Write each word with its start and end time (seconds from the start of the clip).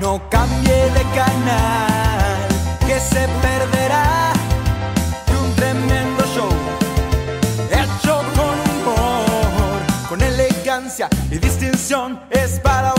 No 0.00 0.20
cambie 0.30 0.90
de 0.90 1.02
canal, 1.14 2.48
que 2.86 3.00
se 3.00 3.26
perderá 3.42 4.32
de 5.26 5.36
un 5.36 5.54
tremendo 5.56 6.24
show. 6.34 6.48
Hecho 7.70 8.22
con 8.36 8.56
humor, 8.70 9.80
con 10.08 10.22
elegancia 10.22 11.08
y 11.30 11.38
distinción, 11.38 12.20
es 12.30 12.60
para. 12.60 12.97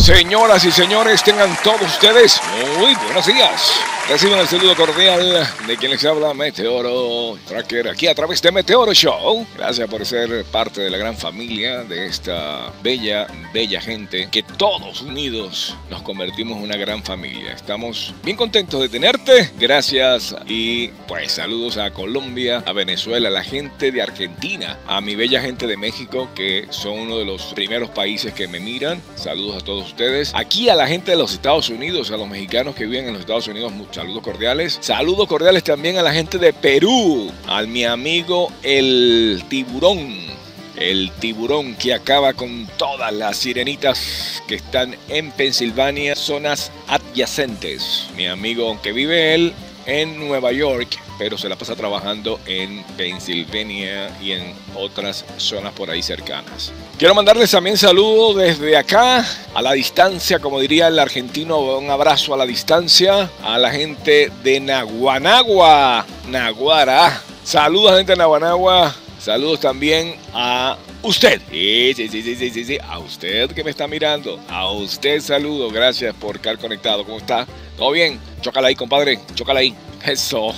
Señoras 0.00 0.64
y 0.64 0.72
señores, 0.72 1.22
tengan 1.22 1.54
todos 1.62 1.82
ustedes 1.82 2.40
muy 2.78 2.94
buenos 2.94 3.26
días. 3.26 3.80
Reciban 4.08 4.40
el 4.40 4.48
saludo 4.48 4.74
cordial 4.74 5.48
de 5.68 5.76
quien 5.76 5.92
les 5.92 6.04
habla 6.04 6.34
Meteoro 6.34 7.38
Tracker 7.46 7.86
aquí 7.86 8.08
a 8.08 8.14
través 8.14 8.42
de 8.42 8.50
Meteoro 8.50 8.92
Show. 8.92 9.46
Gracias 9.56 9.88
por 9.88 10.04
ser 10.04 10.44
parte 10.46 10.80
de 10.80 10.90
la 10.90 10.98
gran 10.98 11.16
familia 11.16 11.84
de 11.84 12.06
esta 12.06 12.72
bella, 12.82 13.28
bella 13.52 13.80
gente 13.80 14.28
que 14.28 14.42
todos 14.42 15.02
unidos 15.02 15.76
nos 15.90 16.02
convertimos 16.02 16.58
en 16.58 16.64
una 16.64 16.76
gran 16.76 17.04
familia. 17.04 17.52
Estamos 17.52 18.12
bien 18.24 18.36
contentos 18.36 18.80
de 18.80 18.88
tenerte. 18.88 19.52
Gracias 19.60 20.34
y 20.48 20.88
pues 21.06 21.30
saludos 21.32 21.76
a 21.76 21.92
Colombia, 21.92 22.64
a 22.66 22.72
Venezuela, 22.72 23.28
a 23.28 23.32
la 23.32 23.44
gente 23.44 23.92
de 23.92 24.02
Argentina, 24.02 24.76
a 24.88 25.00
mi 25.00 25.14
bella 25.14 25.40
gente 25.40 25.68
de 25.68 25.76
México 25.76 26.28
que 26.34 26.66
son 26.70 26.98
uno 26.98 27.16
de 27.16 27.26
los 27.26 27.54
primeros 27.54 27.90
países 27.90 28.34
que 28.34 28.48
me 28.48 28.58
miran. 28.58 29.00
Saludos 29.14 29.62
a 29.62 29.64
todos 29.64 29.89
ustedes. 29.90 30.32
Aquí 30.34 30.68
a 30.68 30.74
la 30.74 30.86
gente 30.86 31.10
de 31.10 31.16
los 31.16 31.32
Estados 31.32 31.68
Unidos, 31.68 32.10
a 32.10 32.16
los 32.16 32.28
mexicanos 32.28 32.74
que 32.74 32.86
viven 32.86 33.06
en 33.06 33.12
los 33.12 33.20
Estados 33.20 33.46
Unidos, 33.48 33.72
saludos 33.90 34.22
cordiales. 34.22 34.78
Saludos 34.80 35.28
cordiales 35.28 35.64
también 35.64 35.98
a 35.98 36.02
la 36.02 36.12
gente 36.12 36.38
de 36.38 36.52
Perú, 36.52 37.30
al 37.46 37.68
mi 37.68 37.84
amigo 37.84 38.50
el 38.62 39.42
tiburón. 39.48 40.30
El 40.76 41.10
tiburón 41.20 41.74
que 41.74 41.92
acaba 41.92 42.32
con 42.32 42.66
todas 42.78 43.12
las 43.12 43.36
sirenitas 43.36 44.42
que 44.46 44.54
están 44.54 44.96
en 45.08 45.30
Pensilvania, 45.30 46.16
zonas 46.16 46.72
adyacentes. 46.88 48.06
Mi 48.16 48.26
amigo, 48.26 48.68
aunque 48.68 48.92
vive 48.92 49.34
él 49.34 49.52
en 49.84 50.18
Nueva 50.18 50.52
York, 50.52 50.98
pero 51.20 51.36
se 51.36 51.50
la 51.50 51.56
pasa 51.56 51.76
trabajando 51.76 52.40
en 52.46 52.82
Pensilvania 52.96 54.10
y 54.22 54.32
en 54.32 54.54
otras 54.74 55.26
zonas 55.36 55.74
por 55.74 55.90
ahí 55.90 56.02
cercanas. 56.02 56.72
Quiero 56.96 57.14
mandarles 57.14 57.50
también 57.50 57.76
saludos 57.76 58.36
desde 58.36 58.74
acá, 58.74 59.22
a 59.52 59.60
la 59.60 59.72
distancia, 59.72 60.38
como 60.38 60.58
diría 60.58 60.88
el 60.88 60.98
argentino, 60.98 61.58
un 61.76 61.90
abrazo 61.90 62.32
a 62.32 62.38
la 62.38 62.46
distancia, 62.46 63.30
a 63.42 63.58
la 63.58 63.70
gente 63.70 64.32
de 64.42 64.60
Naguanagua, 64.60 66.06
Naguara. 66.30 67.20
Saludos 67.44 67.98
gente 67.98 68.12
de 68.12 68.16
Naguanagua, 68.16 68.94
saludos 69.18 69.60
también 69.60 70.16
a 70.32 70.78
usted. 71.02 71.42
Sí, 71.50 71.92
sí, 71.96 72.08
sí, 72.08 72.22
sí, 72.34 72.50
sí, 72.50 72.64
sí, 72.64 72.78
a 72.82 72.98
usted 72.98 73.50
que 73.50 73.62
me 73.62 73.72
está 73.72 73.86
mirando, 73.86 74.40
a 74.48 74.70
usted 74.70 75.20
saludo, 75.20 75.68
gracias 75.68 76.14
por 76.14 76.36
estar 76.36 76.56
conectado. 76.56 77.04
¿Cómo 77.04 77.18
está? 77.18 77.46
¿Todo 77.76 77.90
bien? 77.90 78.18
Chócala 78.40 78.68
ahí, 78.68 78.74
compadre, 78.74 79.20
chócala 79.34 79.60
ahí. 79.60 79.76
Eso, 80.04 80.52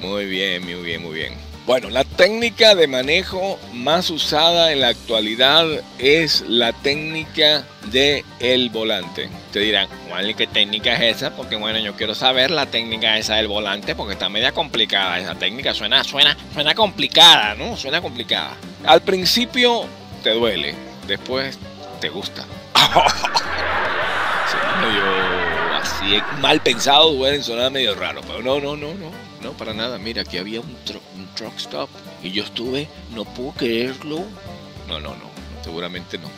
muy 0.00 0.26
bien, 0.26 0.64
muy 0.64 0.74
bien, 0.74 1.02
muy 1.02 1.14
bien. 1.14 1.34
Bueno, 1.66 1.88
la 1.88 2.04
técnica 2.04 2.74
de 2.74 2.86
manejo 2.86 3.58
más 3.72 4.10
usada 4.10 4.70
en 4.70 4.82
la 4.82 4.88
actualidad 4.88 5.66
es 5.98 6.44
la 6.46 6.74
técnica 6.74 7.64
de 7.90 8.22
el 8.38 8.68
volante. 8.68 9.30
Te 9.50 9.60
dirán, 9.60 9.88
¿cuál 10.08 10.36
qué 10.36 10.46
técnica 10.46 10.94
es 10.94 11.16
esa? 11.16 11.34
Porque 11.34 11.56
bueno, 11.56 11.78
yo 11.78 11.96
quiero 11.96 12.14
saber 12.14 12.50
la 12.50 12.66
técnica 12.66 13.16
esa 13.16 13.36
del 13.36 13.48
volante 13.48 13.94
porque 13.94 14.12
está 14.12 14.28
media 14.28 14.52
complicada. 14.52 15.18
Esa 15.18 15.36
técnica 15.36 15.72
suena, 15.72 16.04
suena, 16.04 16.36
suena 16.52 16.74
complicada, 16.74 17.54
¿no? 17.54 17.78
Suena 17.78 18.02
complicada. 18.02 18.58
Al 18.84 19.00
principio 19.00 19.86
te 20.22 20.32
duele, 20.32 20.74
después 21.06 21.58
te 21.98 22.10
gusta. 22.10 22.44
medio 26.04 26.22
así 26.22 26.40
mal 26.40 26.60
pensado, 26.60 27.12
duele, 27.12 27.42
sonar 27.42 27.70
medio 27.70 27.94
raro, 27.94 28.20
pero 28.26 28.42
no, 28.42 28.60
no, 28.60 28.76
no, 28.76 28.94
no, 28.94 29.10
no, 29.42 29.52
para 29.52 29.74
nada. 29.74 29.98
Mira, 29.98 30.22
aquí 30.22 30.38
había 30.38 30.60
un, 30.60 30.76
un 31.16 31.28
truck 31.34 31.56
stop 31.56 31.88
y 32.22 32.30
yo 32.30 32.44
estuve, 32.44 32.88
no 33.14 33.24
puedo 33.24 33.52
creerlo. 33.52 34.24
No, 34.88 35.00
no, 35.00 35.10
no, 35.10 35.30
seguramente 35.62 36.18
no. 36.18 36.28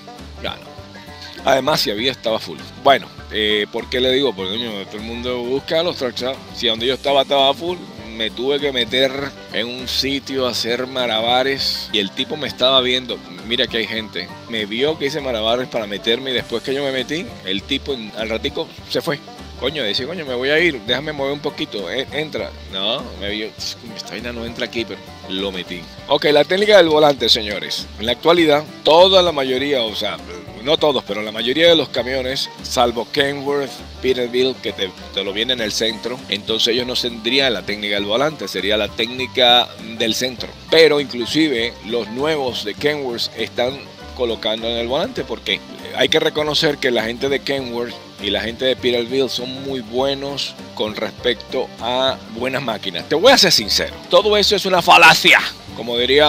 Además, 1.45 1.81
si 1.81 1.91
había, 1.91 2.11
estaba 2.11 2.39
full. 2.41 2.59
Bueno, 2.83 3.07
eh, 3.31 3.67
¿por 3.71 3.89
qué 3.89 4.01
le 4.01 4.11
digo? 4.11 4.35
Porque 4.35 4.53
coño, 4.53 4.85
todo 4.87 4.97
el 4.97 5.03
mundo 5.03 5.39
busca 5.39 5.83
los 5.83 5.97
truck 5.97 6.17
stops. 6.17 6.39
Si 6.55 6.67
donde 6.67 6.87
yo 6.87 6.95
estaba 6.95 7.23
estaba 7.23 7.55
full, 7.55 7.79
me 8.17 8.31
tuve 8.31 8.59
que 8.59 8.73
meter 8.73 9.13
en 9.53 9.69
un 9.69 9.87
sitio 9.87 10.47
a 10.47 10.51
hacer 10.51 10.87
malabares 10.87 11.89
y 11.93 11.99
el 11.99 12.11
tipo 12.11 12.37
me 12.37 12.49
estaba 12.49 12.81
viendo. 12.81 13.19
Mira 13.47 13.67
que 13.69 13.77
hay 13.79 13.87
gente. 13.87 14.29
Me 14.49 14.67
vio 14.67 14.99
que 14.99 15.07
hice 15.07 15.21
malabares 15.21 15.69
para 15.69 15.87
meterme 15.87 16.31
y 16.31 16.35
después 16.35 16.63
que 16.63 16.75
yo 16.75 16.83
me 16.83 16.91
metí, 16.91 17.27
el 17.45 17.63
tipo 17.63 17.97
al 18.17 18.29
ratico 18.29 18.67
se 18.89 19.01
fue. 19.01 19.21
Coño, 19.61 19.85
dice, 19.85 20.07
coño, 20.07 20.27
me 20.27 20.35
voy 20.35 20.51
a 20.51 20.59
ir, 20.59 20.81
déjame 20.83 21.13
mover 21.13 21.33
un 21.33 21.41
poquito, 21.41 21.91
eh, 21.91 22.07
entra. 22.13 22.51
No, 22.73 23.03
me 23.21 23.31
vio, 23.31 23.49
esta 23.97 24.11
vaina 24.11 24.33
no 24.33 24.45
entra 24.45 24.67
aquí, 24.67 24.85
pero 24.85 25.01
lo 25.31 25.51
metí. 25.51 25.81
Ok, 26.09 26.27
la 26.27 26.45
técnica 26.45 26.77
del 26.77 26.89
volante, 26.89 27.29
señores. 27.29 27.87
En 27.99 28.07
la 28.07 28.13
actualidad, 28.13 28.65
toda 28.85 29.23
la 29.23 29.33
mayoría, 29.33 29.83
o 29.83 29.95
sea, 29.95 30.19
no 30.67 30.77
todos, 30.77 31.05
pero 31.05 31.23
la 31.23 31.31
mayoría 31.31 31.69
de 31.69 31.77
los 31.77 31.89
camiones, 31.89 32.51
salvo 32.65 33.07
Kenworth, 33.13 33.71
Peterbilt, 34.03 34.61
que 34.61 34.73
te, 34.73 34.91
lo 35.25 35.33
viene 35.33 35.53
en 35.53 35.61
el 35.61 35.71
centro, 35.71 36.19
entonces 36.29 36.75
ellos 36.75 36.87
no 36.87 36.95
tendrían 36.95 37.55
la 37.55 37.63
técnica 37.63 37.95
del 37.95 38.05
volante, 38.05 38.49
sería 38.49 38.77
la 38.77 38.89
técnica 38.89 39.69
del 39.97 40.15
centro. 40.15 40.49
Pero 40.71 41.01
inclusive 41.01 41.73
los 41.87 42.09
nuevos 42.11 42.65
de 42.65 42.75
Kenworth 42.75 43.31
están 43.39 43.79
colocando 44.17 44.67
en 44.69 44.79
el 44.79 44.89
volante 44.89 45.23
porque 45.23 45.61
hay 45.95 46.09
que 46.09 46.19
reconocer 46.19 46.79
que 46.79 46.91
la 46.91 47.05
gente 47.05 47.29
de 47.29 47.41
Kenworth 47.41 47.95
y 48.23 48.31
la 48.31 48.41
gente 48.41 48.65
de 48.65 48.77
Peterbilt 48.77 49.29
son 49.29 49.63
muy 49.65 49.81
buenos 49.81 50.55
con 50.75 50.95
respecto 50.95 51.69
a 51.81 52.17
buenas 52.35 52.63
máquinas. 52.63 53.09
Te 53.09 53.15
voy 53.15 53.33
a 53.33 53.39
ser 53.39 53.53
sincero, 53.53 53.95
todo 54.11 54.37
eso 54.37 54.57
es 54.57 54.67
una 54.67 54.83
falacia. 54.83 55.41
Como 55.77 55.99
diría 55.99 56.27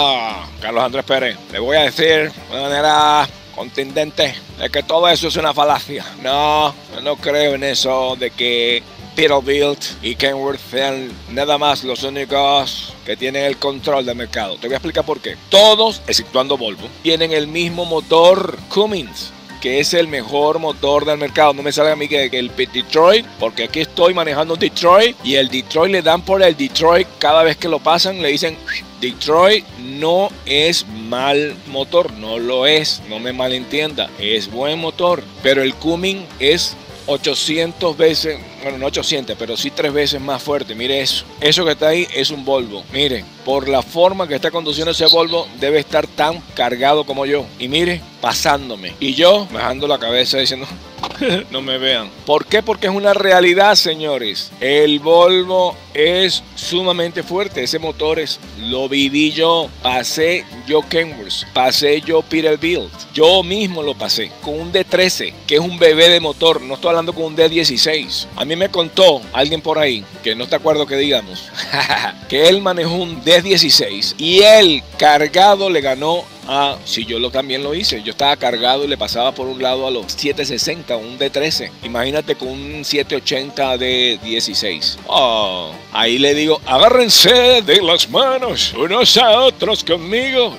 Carlos 0.61 0.83
Andrés 0.83 1.05
Pérez, 1.05 1.37
le 1.51 1.59
voy 1.59 1.77
a 1.77 1.83
decir 1.83 2.31
de 2.51 2.61
manera 2.61 3.27
contundente 3.55 4.35
de 4.59 4.69
que 4.69 4.83
todo 4.83 5.07
eso 5.07 5.27
es 5.29 5.35
una 5.35 5.53
falacia. 5.53 6.05
No, 6.21 6.73
yo 6.93 7.01
no 7.01 7.15
creo 7.15 7.55
en 7.55 7.63
eso 7.63 8.15
de 8.19 8.29
que 8.31 8.83
Peterbilt 9.15 9.83
y 10.03 10.15
Kenworth 10.15 10.59
sean 10.69 11.11
nada 11.31 11.57
más 11.57 11.83
los 11.83 12.03
únicos 12.03 12.93
que 13.03 13.17
tienen 13.17 13.45
el 13.45 13.57
control 13.57 14.05
del 14.05 14.15
mercado. 14.15 14.57
Te 14.57 14.67
voy 14.67 14.75
a 14.75 14.77
explicar 14.77 15.05
por 15.05 15.19
qué. 15.19 15.35
Todos, 15.49 16.03
exceptuando 16.07 16.55
Volvo, 16.55 16.87
tienen 17.01 17.31
el 17.31 17.47
mismo 17.47 17.85
motor 17.85 18.59
Cummins 18.69 19.31
que 19.67 19.81
es 19.81 19.93
el 19.93 20.07
mejor 20.07 20.59
motor 20.59 21.03
del 21.03 21.17
mercado. 21.17 21.53
No 21.53 21.61
me 21.61 21.73
sale 21.73 21.91
a 21.91 21.95
mí 21.97 22.07
que, 22.07 22.29
el 22.31 22.55
Detroit, 22.55 23.25
porque 23.37 23.65
aquí 23.65 23.81
estoy 23.81 24.13
manejando 24.13 24.55
Detroit 24.55 25.17
y 25.25 25.35
el 25.35 25.49
Detroit 25.49 25.91
le 25.91 26.01
dan 26.01 26.21
por 26.21 26.41
el 26.41 26.55
Detroit. 26.55 27.05
Cada 27.19 27.43
vez 27.43 27.57
que 27.57 27.67
lo 27.67 27.79
pasan, 27.79 28.21
le 28.21 28.29
dicen 28.29 28.57
Detroit 29.01 29.65
no 29.81 30.29
es 30.45 30.87
mal 30.87 31.53
motor, 31.67 32.13
no 32.13 32.39
lo 32.39 32.65
es, 32.65 33.01
no 33.09 33.19
me 33.19 33.33
malentienda, 33.33 34.09
es 34.19 34.49
buen 34.49 34.79
motor, 34.79 35.21
pero 35.43 35.61
el 35.61 35.73
Cummins 35.75 36.23
es 36.39 36.77
800 37.07 37.97
veces, 37.97 38.39
bueno, 38.67 38.79
no 38.79 38.87
800, 38.87 39.37
pero 39.39 39.55
sí 39.55 39.71
tres 39.71 39.93
veces 39.93 40.19
más 40.19 40.43
fuerte. 40.43 40.75
Mire 40.75 40.99
eso. 40.99 41.23
Eso 41.39 41.63
que 41.63 41.71
está 41.71 41.87
ahí 41.87 42.05
es 42.13 42.31
un 42.31 42.43
Volvo. 42.43 42.83
Mire, 42.91 43.23
por 43.45 43.69
la 43.69 43.81
forma 43.81 44.27
que 44.27 44.35
está 44.35 44.51
conduciendo 44.51 44.91
ese 44.91 45.05
Volvo, 45.05 45.47
debe 45.59 45.79
estar 45.79 46.05
tan 46.05 46.41
cargado 46.53 47.05
como 47.05 47.25
yo. 47.25 47.45
Y 47.59 47.69
mire, 47.69 48.01
pasándome. 48.19 48.93
Y 48.99 49.13
yo 49.13 49.47
bajando 49.53 49.87
la 49.87 49.99
cabeza 49.99 50.37
diciendo, 50.37 50.67
no 51.51 51.61
me 51.61 51.77
vean. 51.77 52.09
¿Por 52.25 52.45
qué? 52.45 52.61
Porque 52.61 52.87
es 52.87 52.93
una 52.93 53.13
realidad, 53.13 53.75
señores. 53.75 54.51
El 54.59 54.99
Volvo 54.99 55.75
es 55.93 56.43
sumamente 56.55 57.23
fuerte. 57.23 57.63
Ese 57.63 57.79
motor 57.79 58.19
es, 58.19 58.39
lo 58.59 58.89
viví 58.89 59.31
yo. 59.31 59.69
Pasé 59.81 60.45
yo 60.67 60.81
Kenworth. 60.81 61.45
Pasé 61.53 62.01
yo 62.01 62.21
Peterbilt. 62.21 62.91
Yo 63.13 63.43
mismo 63.43 63.81
lo 63.81 63.95
pasé 63.95 64.31
con 64.41 64.59
un 64.59 64.73
D13, 64.73 65.33
que 65.47 65.55
es 65.55 65.61
un 65.61 65.79
bebé 65.79 66.09
de 66.09 66.19
motor. 66.19 66.61
No 66.61 66.75
estoy 66.75 66.89
hablando 66.89 67.13
con 67.13 67.25
un 67.25 67.37
D16. 67.37 68.27
A 68.35 68.45
mí 68.45 68.55
me 68.57 68.69
contó 68.69 69.21
alguien 69.33 69.61
por 69.61 69.79
ahí, 69.79 70.03
que 70.23 70.35
no 70.35 70.43
está 70.43 70.57
acuerdo 70.57 70.85
que 70.85 70.97
digamos, 70.97 71.49
que 72.29 72.47
él 72.47 72.61
manejó 72.61 72.95
un 72.95 73.23
D16 73.23 74.15
y 74.17 74.41
él 74.41 74.83
cargado 74.97 75.69
le 75.69 75.81
ganó 75.81 76.25
Ah, 76.49 76.77
sí, 76.85 77.05
yo 77.05 77.19
lo, 77.19 77.29
también 77.29 77.61
lo 77.61 77.75
hice. 77.75 78.01
Yo 78.01 78.11
estaba 78.11 78.37
cargado 78.37 78.85
y 78.85 78.87
le 78.87 78.97
pasaba 78.97 79.33
por 79.33 79.47
un 79.47 79.61
lado 79.61 79.85
a 79.85 79.91
los 79.91 80.13
760, 80.13 80.95
un 80.95 81.19
D13. 81.19 81.69
Imagínate 81.83 82.35
con 82.35 82.47
un 82.47 82.85
780 82.85 83.77
de 83.77 84.17
16. 84.23 84.97
Oh, 85.07 85.73
ahí 85.91 86.17
le 86.17 86.33
digo, 86.33 86.61
agárrense 86.65 87.61
de 87.61 87.81
las 87.81 88.09
manos 88.09 88.73
unos 88.77 89.17
a 89.17 89.41
otros 89.41 89.83
conmigo. 89.83 90.57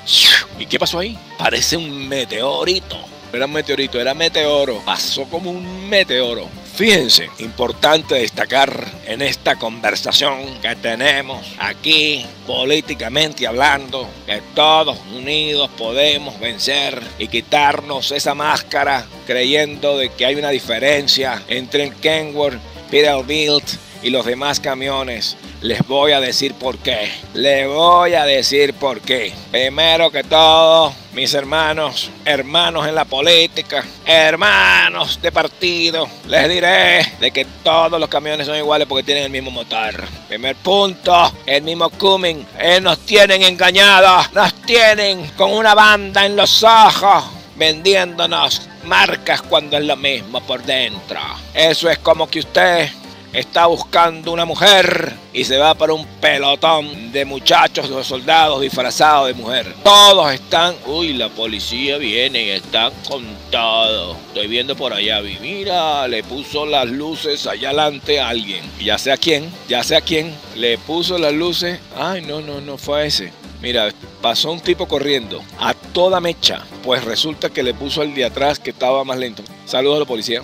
¿Y 0.59 0.67
qué 0.67 0.79
pasó 0.79 0.99
ahí? 0.99 1.19
Parece 1.39 1.79
un 1.79 2.07
meteorito. 2.07 2.99
Era 3.33 3.47
un 3.47 3.53
meteorito, 3.53 3.99
era 3.99 4.13
meteoro. 4.13 4.83
Pasó 4.85 5.25
como 5.25 5.51
un 5.51 5.89
meteoro. 5.89 6.49
Fíjense, 6.79 7.29
importante 7.41 8.15
destacar 8.15 8.87
en 9.05 9.21
esta 9.21 9.57
conversación 9.57 10.61
que 10.63 10.77
tenemos 10.77 11.45
aquí, 11.59 12.25
políticamente 12.47 13.49
hablando, 13.49 14.09
que 14.25 14.41
todos 14.55 14.97
unidos 15.13 15.69
podemos 15.77 16.39
vencer 16.39 17.03
y 17.19 17.27
quitarnos 17.27 18.13
esa 18.13 18.37
máscara 18.37 19.05
creyendo 19.27 19.99
de 19.99 20.11
que 20.11 20.25
hay 20.25 20.37
una 20.37 20.51
diferencia 20.51 21.43
entre 21.49 21.83
el 21.83 21.97
Kenworth, 21.97 22.61
Peterbilt 22.93 23.88
y 24.03 24.11
los 24.11 24.25
demás 24.27 24.61
camiones. 24.61 25.37
Les 25.61 25.87
voy 25.87 26.13
a 26.13 26.21
decir 26.21 26.55
por 26.55 26.79
qué. 26.79 27.11
Les 27.35 27.67
voy 27.67 28.15
a 28.15 28.25
decir 28.25 28.75
por 28.75 29.01
qué. 29.01 29.33
Primero 29.51 30.11
que 30.11 30.23
todo, 30.23 30.93
mis 31.13 31.35
hermanos, 31.35 32.11
hermanos 32.25 32.87
en 32.87 32.95
la 32.95 33.05
política, 33.05 33.85
hermanos 34.07 35.21
de 35.21 35.33
partido, 35.33 36.09
les 36.27 36.49
diré 36.49 37.15
de 37.19 37.31
que 37.31 37.45
todos 37.65 37.99
los 37.99 38.09
camiones 38.09 38.47
son 38.47 38.57
iguales 38.57 38.87
porque 38.87 39.03
tienen 39.03 39.25
el 39.25 39.31
mismo 39.31 39.51
motor. 39.51 40.05
Primer 40.29 40.55
punto, 40.57 41.33
el 41.45 41.63
mismo 41.63 41.91
Cumming. 41.91 42.47
Eh, 42.59 42.81
nos 42.81 43.01
tienen 43.01 43.43
engañados, 43.43 44.33
nos 44.33 44.55
tienen 44.63 45.27
con 45.37 45.53
una 45.53 45.75
banda 45.75 46.25
en 46.25 46.37
los 46.37 46.63
ojos 46.63 47.25
vendiéndonos 47.59 48.63
marcas 48.85 49.43
cuando 49.43 49.77
es 49.77 49.85
lo 49.85 49.97
mismo 49.97 50.41
por 50.41 50.63
dentro. 50.63 51.19
Eso 51.53 51.91
es 51.91 51.99
como 51.99 52.29
que 52.31 52.39
usted 52.39 52.89
está 53.33 53.67
buscando 53.67 54.33
una 54.33 54.45
mujer 54.45 55.15
y 55.33 55.45
se 55.45 55.59
va 55.59 55.75
para 55.75 55.93
un 55.93 56.07
pelotón 56.21 57.13
de 57.13 57.25
muchachos 57.25 57.91
o 57.91 58.03
soldados 58.03 58.61
disfrazados 58.61 59.29
de 59.29 59.35
mujer. 59.35 59.75
Todos 59.83 60.33
están, 60.33 60.75
uy, 60.87 61.13
la 61.13 61.29
policía 61.29 61.99
viene 61.99 62.45
y 62.45 62.51
están 62.51 62.93
con 63.09 63.25
todo. 63.51 64.17
Estoy 64.29 64.49
viendo 64.49 64.77
por 64.77 64.93
allá, 64.93 65.21
mira, 65.41 66.09
le 66.09 66.23
puso 66.23 66.67
las 66.67 66.89
luces 66.89 67.47
allá 67.47 67.69
adelante 67.69 68.21
a 68.21 68.29
alguien. 68.29 68.65
Ya 68.81 68.99
sé 68.99 69.13
a 69.13 69.17
quién, 69.17 69.51
ya 69.69 69.83
sé 69.83 69.97
a 69.97 70.01
quién, 70.01 70.35
le 70.57 70.79
puso 70.79 71.19
las 71.19 71.33
luces. 71.33 71.79
Ay, 71.97 72.23
no, 72.23 72.41
no, 72.41 72.61
no 72.61 72.79
fue 72.79 73.07
ese. 73.07 73.33
Mira, 73.61 73.93
pasó 74.23 74.53
un 74.53 74.61
tipo 74.61 74.87
corriendo 74.87 75.43
a 75.59 75.75
toda 75.75 76.21
mecha, 76.21 76.65
pues 76.85 77.05
resulta 77.05 77.51
que 77.51 77.65
le 77.65 77.75
puso 77.75 78.03
al 78.03 78.15
de 78.15 78.25
atrás 78.25 78.61
que 78.61 78.71
estaba 78.71 79.03
más 79.03 79.19
lento. 79.19 79.43
Saludos 79.67 79.97
a 79.97 80.01
la 80.01 80.07
policía. 80.07 80.43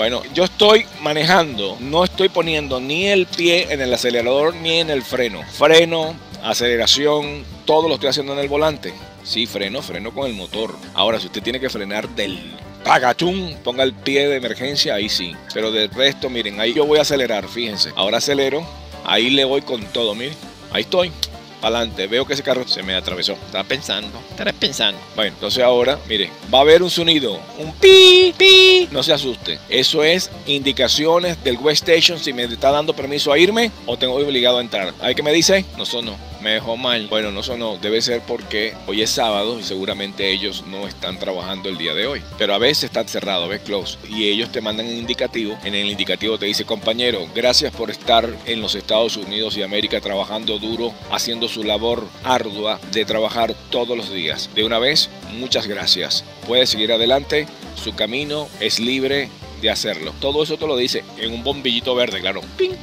Bueno, 0.00 0.22
yo 0.32 0.44
estoy 0.44 0.86
manejando, 1.02 1.76
no 1.78 2.04
estoy 2.04 2.30
poniendo 2.30 2.80
ni 2.80 3.08
el 3.08 3.26
pie 3.26 3.66
en 3.68 3.82
el 3.82 3.92
acelerador 3.92 4.54
ni 4.54 4.80
en 4.80 4.88
el 4.88 5.02
freno. 5.02 5.42
Freno, 5.52 6.16
aceleración, 6.42 7.44
todo 7.66 7.86
lo 7.86 7.96
estoy 7.96 8.08
haciendo 8.08 8.32
en 8.32 8.38
el 8.38 8.48
volante. 8.48 8.94
Sí, 9.24 9.44
freno, 9.44 9.82
freno 9.82 10.10
con 10.14 10.26
el 10.26 10.32
motor. 10.32 10.74
Ahora, 10.94 11.20
si 11.20 11.26
usted 11.26 11.42
tiene 11.42 11.60
que 11.60 11.68
frenar 11.68 12.08
del 12.08 12.40
pagachún, 12.82 13.58
ponga 13.62 13.82
el 13.82 13.92
pie 13.92 14.26
de 14.26 14.36
emergencia, 14.36 14.94
ahí 14.94 15.10
sí. 15.10 15.36
Pero 15.52 15.70
del 15.70 15.90
resto, 15.90 16.30
miren, 16.30 16.60
ahí 16.60 16.72
yo 16.72 16.86
voy 16.86 16.98
a 16.98 17.02
acelerar, 17.02 17.46
fíjense. 17.46 17.92
Ahora 17.94 18.16
acelero, 18.16 18.66
ahí 19.04 19.28
le 19.28 19.44
voy 19.44 19.60
con 19.60 19.82
todo, 19.92 20.14
miren. 20.14 20.34
Ahí 20.72 20.80
estoy 20.80 21.12
adelante. 21.62 22.06
Veo 22.06 22.24
que 22.26 22.34
ese 22.34 22.42
carro 22.42 22.66
se 22.66 22.82
me 22.82 22.94
atravesó. 22.94 23.32
Estaba 23.32 23.64
pensando. 23.64 24.20
Estarás 24.30 24.54
pensando. 24.54 25.00
Bueno, 25.14 25.34
entonces 25.34 25.62
ahora, 25.62 25.98
mire, 26.08 26.30
va 26.52 26.58
a 26.58 26.62
haber 26.62 26.82
un 26.82 26.90
sonido. 26.90 27.38
Un 27.58 27.72
pi, 27.74 28.34
pi. 28.36 28.88
No 28.90 29.02
se 29.02 29.12
asuste. 29.12 29.58
Eso 29.68 30.04
es 30.04 30.30
indicaciones 30.46 31.42
del 31.44 31.58
West 31.58 31.88
Station 31.88 32.18
si 32.18 32.32
me 32.32 32.44
está 32.44 32.70
dando 32.70 32.94
permiso 32.94 33.32
a 33.32 33.38
irme 33.38 33.70
o 33.86 33.96
tengo 33.96 34.14
obligado 34.14 34.58
a 34.58 34.60
entrar. 34.60 34.94
¿Hay 35.00 35.14
que 35.14 35.22
me 35.22 35.32
dice? 35.32 35.64
No 35.76 35.84
sonó. 35.84 36.29
Me 36.42 36.50
dejó 36.50 36.76
mal. 36.76 37.06
Bueno, 37.08 37.30
no 37.30 37.42
sonó. 37.42 37.76
Debe 37.78 38.00
ser 38.02 38.22
porque 38.22 38.74
hoy 38.86 39.02
es 39.02 39.10
sábado 39.10 39.58
y 39.58 39.62
seguramente 39.62 40.30
ellos 40.30 40.64
no 40.66 40.86
están 40.86 41.18
trabajando 41.18 41.68
el 41.68 41.78
día 41.78 41.94
de 41.94 42.06
hoy. 42.06 42.22
Pero 42.38 42.54
a 42.54 42.58
veces 42.58 42.84
está 42.84 43.06
cerrado, 43.06 43.48
ves 43.48 43.60
close. 43.60 43.98
Y 44.08 44.28
ellos 44.28 44.50
te 44.50 44.60
mandan 44.60 44.86
un 44.86 44.96
indicativo. 44.96 45.58
En 45.64 45.74
el 45.74 45.90
indicativo 45.90 46.38
te 46.38 46.46
dice, 46.46 46.64
compañero, 46.64 47.26
gracias 47.34 47.72
por 47.72 47.90
estar 47.90 48.28
en 48.46 48.60
los 48.60 48.74
Estados 48.74 49.16
Unidos 49.16 49.56
y 49.56 49.62
América 49.62 50.00
trabajando 50.00 50.58
duro, 50.58 50.92
haciendo 51.10 51.48
su 51.48 51.64
labor 51.64 52.06
ardua 52.24 52.80
de 52.92 53.04
trabajar 53.04 53.54
todos 53.70 53.96
los 53.96 54.12
días. 54.12 54.50
De 54.54 54.64
una 54.64 54.78
vez, 54.78 55.10
muchas 55.38 55.66
gracias. 55.66 56.24
Puede 56.46 56.66
seguir 56.66 56.92
adelante, 56.92 57.46
su 57.74 57.94
camino 57.94 58.48
es 58.60 58.80
libre 58.80 59.28
de 59.60 59.70
hacerlo. 59.70 60.12
Todo 60.20 60.42
eso 60.42 60.56
te 60.56 60.66
lo 60.66 60.76
dice 60.76 61.04
en 61.18 61.32
un 61.32 61.44
bombillito 61.44 61.94
verde, 61.94 62.20
claro. 62.20 62.40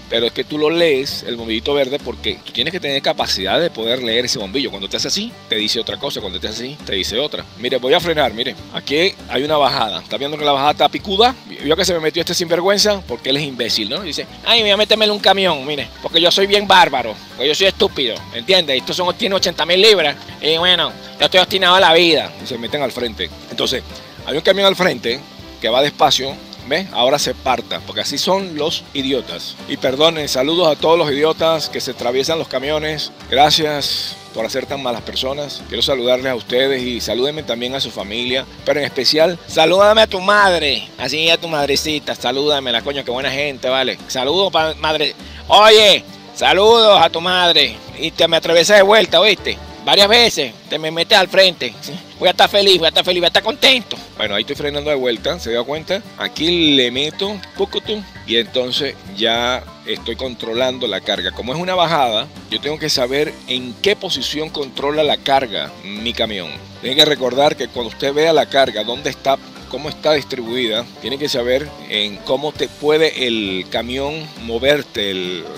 Pero 0.10 0.28
es 0.28 0.32
que 0.32 0.44
tú 0.44 0.58
lo 0.58 0.70
lees, 0.70 1.24
el 1.24 1.36
bombillito 1.36 1.74
verde, 1.74 2.00
porque 2.00 2.40
tú 2.44 2.52
tienes 2.52 2.72
que 2.72 2.80
tener 2.80 3.02
capacidad 3.02 3.60
de 3.60 3.70
poder 3.70 4.04
leer 4.04 4.26
ese 4.26 4.40
bombillo. 4.40 4.70
Cuando 4.70 4.88
te 4.88 4.98
hace 4.98 5.08
así, 5.08 5.32
te 5.50 5.56
dice 5.56 5.80
otra 5.80 5.98
cosa. 5.98 6.22
Cuando 6.22 6.40
te 6.40 6.48
hace 6.48 6.66
así, 6.66 6.78
te 6.86 6.94
dice 6.94 7.20
otra. 7.20 7.46
Mire, 7.58 7.78
voy 7.78 7.94
a 7.94 8.00
frenar, 8.00 8.34
mire. 8.34 8.56
Aquí 8.74 9.14
hay 9.30 9.44
una 9.44 9.58
bajada. 9.58 10.00
¿Está 10.02 10.18
viendo 10.18 10.38
que 10.38 10.46
la 10.46 10.52
bajada 10.52 10.72
está 10.72 10.90
picuda? 10.90 11.36
Vio 11.64 11.76
que 11.76 11.86
se 11.86 11.94
me 11.94 12.00
metió 12.00 12.22
este 12.22 12.34
sinvergüenza 12.34 13.02
porque 13.08 13.30
él 13.30 13.38
es 13.38 13.44
imbécil, 13.44 13.90
¿no? 13.90 14.02
Dice, 14.02 14.28
ay, 14.46 14.62
voy 14.62 14.72
a 14.72 14.78
meterme 14.78 15.06
en 15.06 15.12
un 15.12 15.20
camión, 15.20 15.66
mire. 15.66 15.88
Porque 16.02 16.22
yo 16.22 16.32
soy 16.32 16.48
bien 16.48 16.68
bárbaro. 16.68 17.16
Porque 17.36 17.48
yo 17.48 17.56
soy 17.56 17.68
estúpido. 17.68 18.16
¿Entiendes? 18.34 18.78
Estos 18.78 18.96
son, 18.96 19.16
tiene 19.16 19.36
80 19.36 19.66
mil 19.66 19.82
libras. 19.82 20.16
Y 20.42 20.58
bueno, 20.58 20.92
yo 21.20 21.26
estoy 21.26 21.40
obstinado 21.40 21.76
a 21.76 21.80
la 21.80 21.94
vida. 21.94 22.32
Y 22.44 22.48
se 22.48 22.58
meten 22.58 22.82
al 22.82 22.92
frente. 22.92 23.30
Entonces, 23.50 23.84
hay 24.26 24.36
un 24.36 24.42
camión 24.42 24.68
al 24.68 24.76
frente 24.76 25.20
que 25.62 25.70
va 25.70 25.82
despacio 25.82 26.36
¿Ve? 26.68 26.88
Ahora 26.92 27.18
se 27.18 27.34
parta, 27.34 27.80
porque 27.86 28.02
así 28.02 28.18
son 28.18 28.58
los 28.58 28.84
idiotas. 28.94 29.56
Y 29.68 29.78
perdonen, 29.78 30.28
saludos 30.28 30.68
a 30.68 30.80
todos 30.80 30.98
los 30.98 31.12
idiotas 31.12 31.70
que 31.70 31.80
se 31.80 31.92
atraviesan 31.92 32.40
los 32.40 32.48
camiones. 32.48 33.12
Gracias 33.30 34.18
por 34.34 34.50
ser 34.52 34.66
tan 34.66 34.84
malas 34.84 35.02
personas. 35.02 35.64
Quiero 35.68 35.82
saludarles 35.82 36.32
a 36.32 36.36
ustedes 36.36 36.84
y 36.84 37.02
salúdenme 37.02 37.44
también 37.44 37.74
a 37.74 37.80
su 37.80 37.90
familia. 37.90 38.46
Pero 38.66 38.80
en 38.80 38.86
especial, 38.86 39.40
salúdame 39.48 40.02
a 40.02 40.08
tu 40.08 40.20
madre. 40.20 40.88
Así 40.98 41.30
a 41.30 41.40
tu 41.40 41.48
madrecita. 41.48 42.14
Salúdame, 42.14 42.72
la 42.72 42.82
coño, 42.82 43.04
qué 43.04 43.12
buena 43.12 43.32
gente, 43.32 43.70
¿vale? 43.70 43.98
Saludos, 44.08 44.54
madre. 44.78 45.16
Oye, 45.48 46.04
saludos 46.36 47.02
a 47.02 47.10
tu 47.10 47.22
madre. 47.22 47.78
Y 47.98 48.12
te 48.12 48.28
me 48.28 48.38
atravesas 48.38 48.78
de 48.78 48.84
vuelta, 48.84 49.20
¿oíste? 49.20 49.58
Varias 49.88 50.10
veces, 50.10 50.54
te 50.70 50.78
me 50.78 50.92
metes 50.92 51.18
al 51.18 51.30
frente. 51.30 51.74
Voy 52.20 52.28
a 52.28 52.32
estar 52.32 52.50
feliz, 52.50 52.78
voy 52.78 52.88
a 52.88 52.90
estar 52.90 53.06
feliz, 53.06 53.22
voy 53.22 53.28
a 53.28 53.28
estar 53.28 53.42
contento. 53.42 53.96
Bueno, 54.18 54.36
ahí 54.36 54.42
estoy 54.42 54.58
frenando 54.58 54.90
de 54.90 54.98
vuelta, 54.98 55.40
¿se 55.40 55.54
da 55.54 55.64
cuenta? 55.64 56.04
Aquí 56.18 56.76
le 56.76 56.92
meto 56.92 57.40
tú 57.56 58.04
y 58.28 58.36
entonces 58.36 58.96
ya 59.16 59.64
estoy 59.86 60.18
controlando 60.18 60.88
la 60.88 61.00
carga. 61.00 61.32
Como 61.32 61.54
es 61.54 61.60
una 61.60 61.74
bajada, 61.74 62.28
yo 62.52 62.60
tengo 62.60 62.78
que 62.78 62.90
saber 62.90 63.34
en 63.48 63.74
qué 63.82 63.96
posición 63.96 64.50
controla 64.50 65.04
la 65.04 65.16
carga 65.16 65.72
mi 65.86 66.12
camión. 66.12 66.50
Tiene 66.82 66.98
que 66.98 67.06
recordar 67.06 67.56
que 67.56 67.70
cuando 67.70 67.90
usted 67.90 68.14
vea 68.14 68.34
la 68.34 68.48
carga, 68.48 68.84
dónde 68.84 69.10
está 69.10 69.38
cómo 69.70 69.90
está 69.90 70.14
distribuida, 70.14 70.86
tiene 71.02 71.18
que 71.18 71.30
saber 71.30 71.68
en 71.90 72.18
cómo 72.18 72.52
te 72.52 72.68
puede 72.68 73.28
el 73.28 73.66
camión 73.70 74.28
moverte 74.44 75.14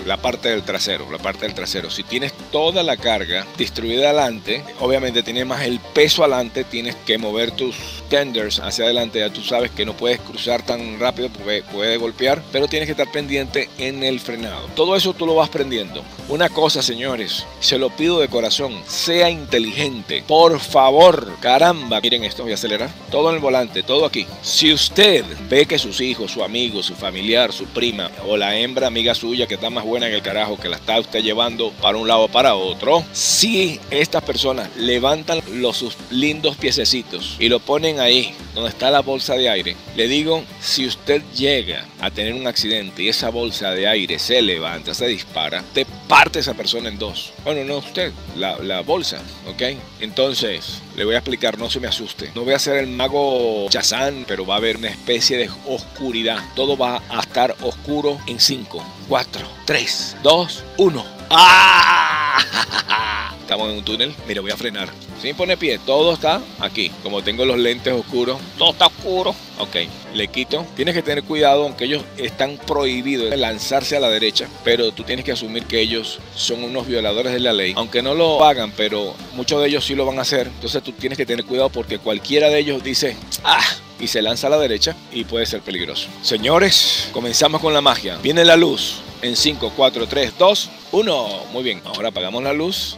la 0.06 0.16
parte 0.16 0.48
del 0.48 0.62
trasero, 0.62 1.10
la 1.10 1.18
parte 1.18 1.46
del 1.46 1.54
trasero. 1.54 1.90
Si 1.90 2.02
tienes 2.02 2.32
toda 2.50 2.82
la 2.82 2.96
carga 2.96 3.46
distribuida 3.56 4.10
adelante, 4.10 4.62
obviamente 4.80 5.22
tienes 5.22 5.46
más 5.46 5.62
el 5.64 5.80
peso 5.80 6.22
adelante, 6.22 6.64
tienes 6.64 6.96
que 7.06 7.18
mover 7.18 7.50
tus 7.52 7.76
tenders 8.08 8.58
hacia 8.58 8.84
adelante, 8.84 9.20
ya 9.20 9.30
tú 9.30 9.42
sabes 9.42 9.70
que 9.70 9.86
no 9.86 9.96
puedes 9.96 10.20
cruzar 10.20 10.62
tan 10.62 10.98
rápido 10.98 11.28
porque 11.30 11.62
puede 11.70 11.96
golpear, 11.96 12.42
pero 12.52 12.68
tienes 12.68 12.86
que 12.86 12.92
estar 12.92 13.10
pendiente 13.10 13.68
en 13.78 14.02
el 14.02 14.20
frenado. 14.20 14.66
Todo 14.74 14.96
eso 14.96 15.14
tú 15.14 15.26
lo 15.26 15.34
vas 15.34 15.48
aprendiendo. 15.48 16.02
Una 16.28 16.48
cosa, 16.48 16.82
señores, 16.82 17.46
se 17.60 17.78
lo 17.78 17.90
pido 17.90 18.20
de 18.20 18.28
corazón, 18.28 18.74
sea 18.86 19.30
inteligente, 19.30 20.24
por 20.26 20.58
favor, 20.60 21.36
caramba, 21.40 22.00
miren 22.00 22.24
esto, 22.24 22.42
voy 22.42 22.52
a 22.52 22.56
acelerar, 22.56 22.90
todo 23.10 23.30
en 23.30 23.36
el 23.36 23.40
volante, 23.40 23.82
todo 23.82 23.99
aquí. 24.04 24.26
Si 24.42 24.72
usted 24.72 25.24
ve 25.48 25.66
que 25.66 25.78
sus 25.78 26.00
hijos, 26.00 26.30
su 26.30 26.44
amigo, 26.44 26.82
su 26.82 26.94
familiar, 26.94 27.52
su 27.52 27.66
prima 27.66 28.10
o 28.26 28.36
la 28.36 28.56
hembra 28.56 28.86
amiga 28.86 29.14
suya 29.14 29.46
que 29.46 29.54
está 29.54 29.70
más 29.70 29.84
buena 29.84 30.06
en 30.06 30.14
el 30.14 30.22
carajo, 30.22 30.58
que 30.58 30.68
la 30.68 30.76
está 30.76 31.00
usted 31.00 31.22
llevando 31.22 31.72
para 31.80 31.98
un 31.98 32.06
lado 32.06 32.22
o 32.22 32.28
para 32.28 32.54
otro, 32.54 33.04
si 33.12 33.80
estas 33.90 34.22
personas 34.22 34.68
levantan 34.76 35.40
los 35.52 35.80
sus 35.80 35.96
lindos 36.10 36.56
piececitos 36.56 37.36
y 37.38 37.48
lo 37.48 37.58
ponen 37.58 38.00
ahí 38.00 38.34
donde 38.54 38.68
está 38.68 38.90
la 38.90 39.00
bolsa 39.00 39.34
de 39.34 39.48
aire, 39.48 39.76
le 39.96 40.08
digo, 40.08 40.44
si 40.60 40.86
usted 40.86 41.22
llega 41.34 41.86
a 42.00 42.10
tener 42.10 42.34
un 42.34 42.46
accidente 42.46 43.02
y 43.02 43.08
esa 43.08 43.30
bolsa 43.30 43.70
de 43.70 43.88
aire 43.88 44.18
se 44.18 44.42
levanta, 44.42 44.92
se 44.92 45.06
dispara, 45.06 45.64
te 45.72 45.86
parte 46.10 46.40
esa 46.40 46.54
persona 46.54 46.88
en 46.88 46.98
dos. 46.98 47.32
Bueno, 47.44 47.62
no 47.64 47.78
usted, 47.78 48.12
la, 48.36 48.58
la 48.58 48.80
bolsa, 48.80 49.22
¿ok? 49.46 49.62
Entonces, 50.00 50.82
le 50.96 51.04
voy 51.04 51.14
a 51.14 51.18
explicar, 51.18 51.56
no 51.56 51.70
se 51.70 51.78
me 51.78 51.86
asuste. 51.86 52.32
No 52.34 52.42
voy 52.42 52.52
a 52.52 52.58
ser 52.58 52.78
el 52.78 52.88
mago 52.88 53.68
Chazán, 53.70 54.24
pero 54.26 54.44
va 54.44 54.54
a 54.54 54.58
haber 54.58 54.76
una 54.76 54.88
especie 54.88 55.38
de 55.38 55.48
oscuridad. 55.66 56.42
Todo 56.56 56.76
va 56.76 57.00
a 57.08 57.20
estar 57.20 57.54
oscuro 57.62 58.18
en 58.26 58.40
5, 58.40 58.84
4, 59.08 59.48
3, 59.66 60.16
2, 60.24 60.64
1. 60.78 61.06
¡Ah! 61.30 62.40
Estamos 63.50 63.68
en 63.68 63.78
un 63.78 63.84
túnel. 63.84 64.14
Mira, 64.28 64.40
voy 64.42 64.52
a 64.52 64.56
frenar. 64.56 64.88
Sin 65.20 65.34
poner 65.34 65.58
pie, 65.58 65.80
todo 65.84 66.14
está 66.14 66.40
aquí. 66.60 66.88
Como 67.02 67.20
tengo 67.24 67.44
los 67.44 67.58
lentes 67.58 67.92
oscuros, 67.92 68.38
todo 68.56 68.70
está 68.70 68.86
oscuro. 68.86 69.34
Ok, 69.58 69.74
le 70.14 70.28
quito. 70.28 70.64
Tienes 70.76 70.94
que 70.94 71.02
tener 71.02 71.24
cuidado, 71.24 71.64
aunque 71.64 71.86
ellos 71.86 72.04
están 72.16 72.58
prohibidos 72.58 73.28
de 73.28 73.36
lanzarse 73.36 73.96
a 73.96 74.00
la 74.00 74.08
derecha, 74.08 74.46
pero 74.62 74.92
tú 74.92 75.02
tienes 75.02 75.24
que 75.24 75.32
asumir 75.32 75.64
que 75.64 75.80
ellos 75.80 76.20
son 76.36 76.62
unos 76.62 76.86
violadores 76.86 77.32
de 77.32 77.40
la 77.40 77.52
ley. 77.52 77.72
Aunque 77.74 78.02
no 78.02 78.14
lo 78.14 78.44
hagan, 78.44 78.72
pero 78.76 79.16
muchos 79.34 79.60
de 79.60 79.66
ellos 79.66 79.84
sí 79.84 79.96
lo 79.96 80.06
van 80.06 80.20
a 80.20 80.22
hacer. 80.22 80.46
Entonces 80.46 80.80
tú 80.84 80.92
tienes 80.92 81.18
que 81.18 81.26
tener 81.26 81.44
cuidado 81.44 81.70
porque 81.70 81.98
cualquiera 81.98 82.50
de 82.50 82.60
ellos 82.60 82.84
dice, 82.84 83.16
ah, 83.42 83.64
y 83.98 84.06
se 84.06 84.22
lanza 84.22 84.46
a 84.46 84.50
la 84.50 84.58
derecha 84.58 84.94
y 85.10 85.24
puede 85.24 85.44
ser 85.44 85.60
peligroso. 85.60 86.06
Señores, 86.22 87.10
comenzamos 87.12 87.60
con 87.60 87.74
la 87.74 87.80
magia. 87.80 88.16
Viene 88.22 88.44
la 88.44 88.56
luz 88.56 89.00
en 89.22 89.34
5, 89.34 89.72
4, 89.76 90.06
3, 90.06 90.34
2, 90.38 90.70
1. 90.92 91.28
Muy 91.52 91.64
bien, 91.64 91.82
ahora 91.84 92.10
apagamos 92.10 92.44
la 92.44 92.52
luz 92.52 92.96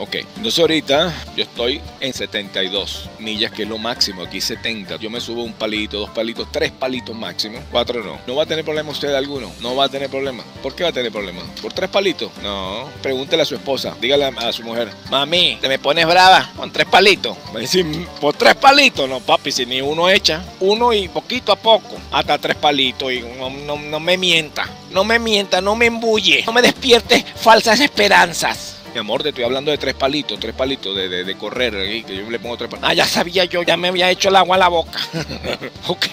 Ok, 0.00 0.14
entonces 0.14 0.58
ahorita 0.58 1.12
yo 1.36 1.42
estoy 1.42 1.78
en 2.00 2.14
72 2.14 3.10
millas, 3.18 3.52
que 3.52 3.64
es 3.64 3.68
lo 3.68 3.76
máximo. 3.76 4.22
Aquí 4.22 4.40
70. 4.40 4.96
Yo 4.96 5.10
me 5.10 5.20
subo 5.20 5.42
un 5.42 5.52
palito, 5.52 5.98
dos 5.98 6.08
palitos, 6.08 6.50
tres 6.50 6.72
palitos 6.72 7.14
máximo. 7.14 7.58
Cuatro 7.70 8.02
no. 8.02 8.18
¿No 8.26 8.34
va 8.34 8.44
a 8.44 8.46
tener 8.46 8.64
problema 8.64 8.90
usted 8.92 9.12
alguno? 9.12 9.52
No 9.60 9.76
va 9.76 9.84
a 9.84 9.88
tener 9.90 10.08
problema. 10.08 10.42
¿Por 10.62 10.74
qué 10.74 10.84
va 10.84 10.88
a 10.88 10.92
tener 10.92 11.12
problema? 11.12 11.42
¿Por 11.60 11.74
tres 11.74 11.90
palitos? 11.90 12.30
No. 12.42 12.88
Pregúntele 13.02 13.42
a 13.42 13.44
su 13.44 13.54
esposa. 13.54 13.94
Dígale 14.00 14.24
a 14.24 14.50
su 14.54 14.62
mujer. 14.62 14.90
Mami, 15.10 15.58
¿te 15.60 15.68
me 15.68 15.78
pones 15.78 16.06
brava 16.06 16.50
con 16.56 16.72
tres 16.72 16.86
palitos? 16.86 17.36
Me 17.52 17.60
dice, 17.60 17.84
¿por 18.22 18.34
tres 18.34 18.54
palitos? 18.54 19.06
No, 19.06 19.20
papi, 19.20 19.52
si 19.52 19.66
ni 19.66 19.82
uno 19.82 20.08
echa. 20.08 20.42
Uno 20.60 20.94
y 20.94 21.08
poquito 21.08 21.52
a 21.52 21.56
poco. 21.56 21.98
Hasta 22.10 22.38
tres 22.38 22.56
palitos. 22.56 23.12
Y 23.12 23.20
no, 23.20 23.50
no, 23.50 23.76
no 23.76 24.00
me 24.00 24.16
mienta. 24.16 24.66
No 24.90 25.04
me 25.04 25.18
mienta, 25.18 25.60
no 25.60 25.76
me 25.76 25.84
embulle. 25.84 26.42
No 26.46 26.54
me 26.54 26.62
despierte 26.62 27.22
falsas 27.36 27.80
esperanzas. 27.80 28.79
Mi 28.92 28.98
amor, 28.98 29.22
te 29.22 29.28
estoy 29.28 29.44
hablando 29.44 29.70
de 29.70 29.78
tres 29.78 29.94
palitos, 29.94 30.40
tres 30.40 30.52
palitos 30.52 30.96
de, 30.96 31.08
de, 31.08 31.36
correr, 31.36 31.72
que 32.04 32.16
yo 32.16 32.28
le 32.28 32.40
pongo 32.40 32.56
tres 32.56 32.68
palitos. 32.68 32.90
Ah, 32.90 32.94
ya 32.94 33.06
sabía 33.06 33.44
yo, 33.44 33.62
ya 33.62 33.76
me 33.76 33.88
había 33.88 34.10
hecho 34.10 34.30
el 34.30 34.36
agua 34.36 34.56
a 34.56 34.58
la 34.58 34.68
boca. 34.68 34.98
ok, 35.86 36.06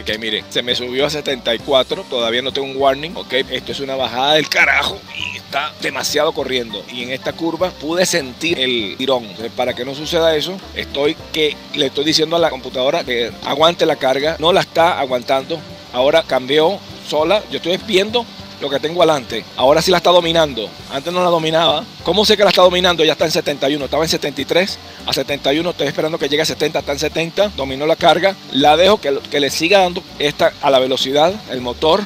ok, 0.00 0.18
mire, 0.18 0.44
se 0.48 0.62
me 0.62 0.74
subió 0.74 1.06
a 1.06 1.10
74, 1.10 2.04
todavía 2.10 2.42
no 2.42 2.52
tengo 2.52 2.66
un 2.66 2.76
warning, 2.76 3.12
ok, 3.14 3.32
esto 3.50 3.70
es 3.70 3.78
una 3.78 3.94
bajada 3.94 4.34
del 4.34 4.48
carajo 4.48 4.98
y 5.16 5.36
está 5.36 5.72
demasiado 5.80 6.32
corriendo. 6.32 6.84
Y 6.92 7.04
en 7.04 7.10
esta 7.10 7.32
curva 7.32 7.70
pude 7.70 8.04
sentir 8.04 8.58
el 8.58 8.96
tirón. 8.98 9.28
para 9.56 9.74
que 9.74 9.84
no 9.84 9.94
suceda 9.94 10.34
eso, 10.34 10.56
estoy 10.74 11.16
que 11.32 11.56
le 11.74 11.86
estoy 11.86 12.04
diciendo 12.04 12.34
a 12.34 12.40
la 12.40 12.50
computadora 12.50 13.04
que 13.04 13.30
aguante 13.44 13.86
la 13.86 13.96
carga, 13.96 14.36
no 14.40 14.52
la 14.52 14.62
está 14.62 14.98
aguantando. 14.98 15.60
Ahora 15.92 16.24
cambió 16.26 16.80
sola, 17.08 17.44
yo 17.50 17.58
estoy 17.58 17.78
viendo 17.86 18.26
lo 18.64 18.70
que 18.70 18.80
tengo 18.80 19.02
adelante. 19.02 19.44
Ahora 19.56 19.82
sí 19.82 19.90
la 19.90 19.98
está 19.98 20.10
dominando. 20.10 20.68
Antes 20.90 21.12
no 21.12 21.22
la 21.22 21.28
dominaba. 21.28 21.84
¿Cómo 22.02 22.24
sé 22.24 22.36
que 22.36 22.44
la 22.44 22.48
está 22.48 22.62
dominando? 22.62 23.04
Ya 23.04 23.12
está 23.12 23.26
en 23.26 23.30
71. 23.30 23.84
Estaba 23.84 24.02
en 24.02 24.08
73 24.08 24.78
a 25.06 25.12
71. 25.12 25.70
Estoy 25.70 25.86
esperando 25.86 26.18
que 26.18 26.28
llegue 26.28 26.42
a 26.42 26.46
70. 26.46 26.78
Está 26.78 26.92
en 26.92 26.98
70. 26.98 27.48
Dominó 27.50 27.86
la 27.86 27.96
carga. 27.96 28.34
La 28.52 28.76
dejo 28.76 28.98
que, 29.00 29.40
le 29.40 29.50
siga 29.50 29.80
dando 29.80 30.02
esta 30.18 30.52
a 30.62 30.70
la 30.70 30.78
velocidad. 30.78 31.34
El 31.50 31.60
motor. 31.60 32.04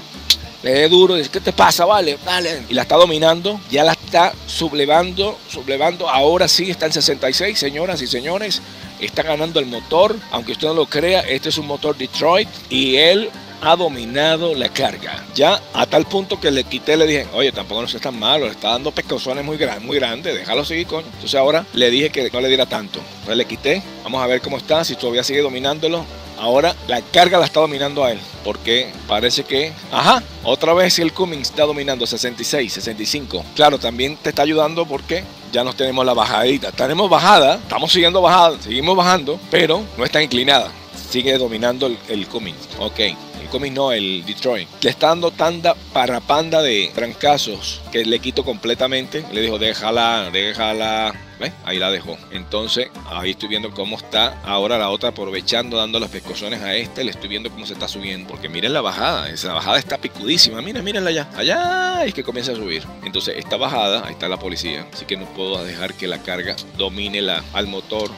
Le 0.64 0.72
dé 0.72 0.88
duro. 0.88 1.14
Dice, 1.14 1.30
¿qué 1.30 1.40
te 1.40 1.52
pasa? 1.52 1.84
Vale, 1.84 2.18
vale. 2.26 2.64
Y 2.68 2.74
la 2.74 2.82
está 2.82 2.96
dominando. 2.96 3.60
Ya 3.70 3.84
la 3.84 3.92
está 3.92 4.32
sublevando. 4.46 5.38
Sublevando. 5.48 6.08
Ahora 6.08 6.48
sí 6.48 6.70
está 6.70 6.86
en 6.86 6.92
66, 6.92 7.56
señoras 7.56 8.02
y 8.02 8.08
señores. 8.08 8.60
Está 8.98 9.22
ganando 9.22 9.60
el 9.60 9.66
motor. 9.66 10.16
Aunque 10.32 10.52
usted 10.52 10.66
no 10.66 10.74
lo 10.74 10.86
crea, 10.86 11.20
este 11.20 11.50
es 11.50 11.58
un 11.58 11.68
motor 11.68 11.96
Detroit. 11.96 12.48
Y 12.68 12.96
él 12.96 13.30
ha 13.60 13.76
dominado 13.76 14.54
la 14.54 14.68
carga. 14.68 15.24
Ya 15.34 15.60
a 15.74 15.86
tal 15.86 16.06
punto 16.06 16.40
que 16.40 16.50
le 16.50 16.64
quité, 16.64 16.96
le 16.96 17.06
dije, 17.06 17.26
oye, 17.32 17.52
tampoco 17.52 17.82
no 17.82 17.88
se 17.88 17.98
tan 17.98 18.18
malo, 18.18 18.46
le 18.46 18.52
está 18.52 18.70
dando 18.70 18.92
pescozones 18.92 19.44
muy, 19.44 19.56
grandes, 19.56 19.84
muy 19.84 19.98
grandes, 19.98 20.34
déjalo 20.34 20.64
seguir, 20.64 20.86
con 20.86 21.04
Entonces 21.04 21.34
ahora 21.34 21.64
le 21.72 21.90
dije 21.90 22.10
que 22.10 22.30
no 22.30 22.40
le 22.40 22.48
diera 22.48 22.66
tanto. 22.66 23.00
Entonces 23.00 23.36
le 23.36 23.44
quité, 23.44 23.82
vamos 24.04 24.22
a 24.22 24.26
ver 24.26 24.40
cómo 24.40 24.56
está, 24.56 24.84
si 24.84 24.96
todavía 24.96 25.24
sigue 25.24 25.42
dominándolo. 25.42 26.04
Ahora 26.38 26.72
la 26.86 27.02
carga 27.02 27.38
la 27.38 27.46
está 27.46 27.58
dominando 27.58 28.04
a 28.04 28.12
él, 28.12 28.20
porque 28.44 28.92
parece 29.08 29.42
que, 29.42 29.72
ajá, 29.90 30.22
otra 30.44 30.72
vez 30.72 30.96
el 31.00 31.12
Cummings 31.12 31.50
está 31.50 31.64
dominando 31.64 32.06
66, 32.06 32.72
65. 32.72 33.44
Claro, 33.56 33.78
también 33.78 34.16
te 34.16 34.28
está 34.28 34.42
ayudando 34.42 34.86
porque 34.86 35.24
ya 35.50 35.64
nos 35.64 35.74
tenemos 35.74 36.06
la 36.06 36.14
bajadita. 36.14 36.70
Tenemos 36.70 37.10
bajada, 37.10 37.56
estamos 37.56 37.90
siguiendo 37.90 38.22
bajada, 38.22 38.56
seguimos 38.62 38.96
bajando, 38.96 39.40
pero 39.50 39.82
no 39.96 40.04
está 40.04 40.22
inclinada. 40.22 40.70
Sigue 41.10 41.36
dominando 41.38 41.86
el, 41.86 41.98
el 42.08 42.28
Cummings. 42.28 42.68
Ok 42.78 43.00
no, 43.72 43.92
el 43.92 44.24
Detroit. 44.24 44.68
Le 44.82 44.90
está 44.90 45.08
dando 45.08 45.30
tanda 45.30 45.74
para 45.92 46.20
panda 46.20 46.62
de 46.62 46.90
trancazos 46.94 47.80
que 47.90 48.04
le 48.04 48.18
quito 48.18 48.44
completamente. 48.44 49.24
Le 49.32 49.40
dijo, 49.40 49.58
déjala, 49.58 50.30
déjala. 50.32 51.14
Ahí 51.64 51.78
la 51.78 51.90
dejó. 51.90 52.18
Entonces, 52.32 52.88
ahí 53.08 53.30
estoy 53.30 53.48
viendo 53.48 53.70
cómo 53.70 53.96
está 53.96 54.40
ahora 54.44 54.76
la 54.76 54.90
otra 54.90 55.10
aprovechando, 55.10 55.76
dando 55.76 56.00
las 56.00 56.10
pescozones 56.10 56.62
a 56.62 56.74
este. 56.74 57.04
Le 57.04 57.10
estoy 57.12 57.28
viendo 57.28 57.50
cómo 57.50 57.64
se 57.64 57.74
está 57.74 57.86
subiendo. 57.86 58.28
Porque 58.28 58.48
miren 58.48 58.72
la 58.72 58.80
bajada. 58.80 59.30
Esa 59.30 59.52
bajada 59.52 59.78
está 59.78 59.98
picudísima. 59.98 60.60
Mira, 60.62 60.82
mírenla 60.82 61.10
allá. 61.10 61.28
Allá 61.36 62.04
es 62.04 62.14
que 62.14 62.24
comienza 62.24 62.52
a 62.52 62.56
subir. 62.56 62.82
Entonces, 63.04 63.36
esta 63.36 63.56
bajada, 63.56 64.04
ahí 64.06 64.12
está 64.12 64.28
la 64.28 64.38
policía. 64.38 64.86
Así 64.92 65.04
que 65.04 65.16
no 65.16 65.26
puedo 65.26 65.64
dejar 65.64 65.94
que 65.94 66.08
la 66.08 66.22
carga 66.22 66.56
domine 66.76 67.22
la, 67.22 67.44
al 67.52 67.68
motor 67.68 68.10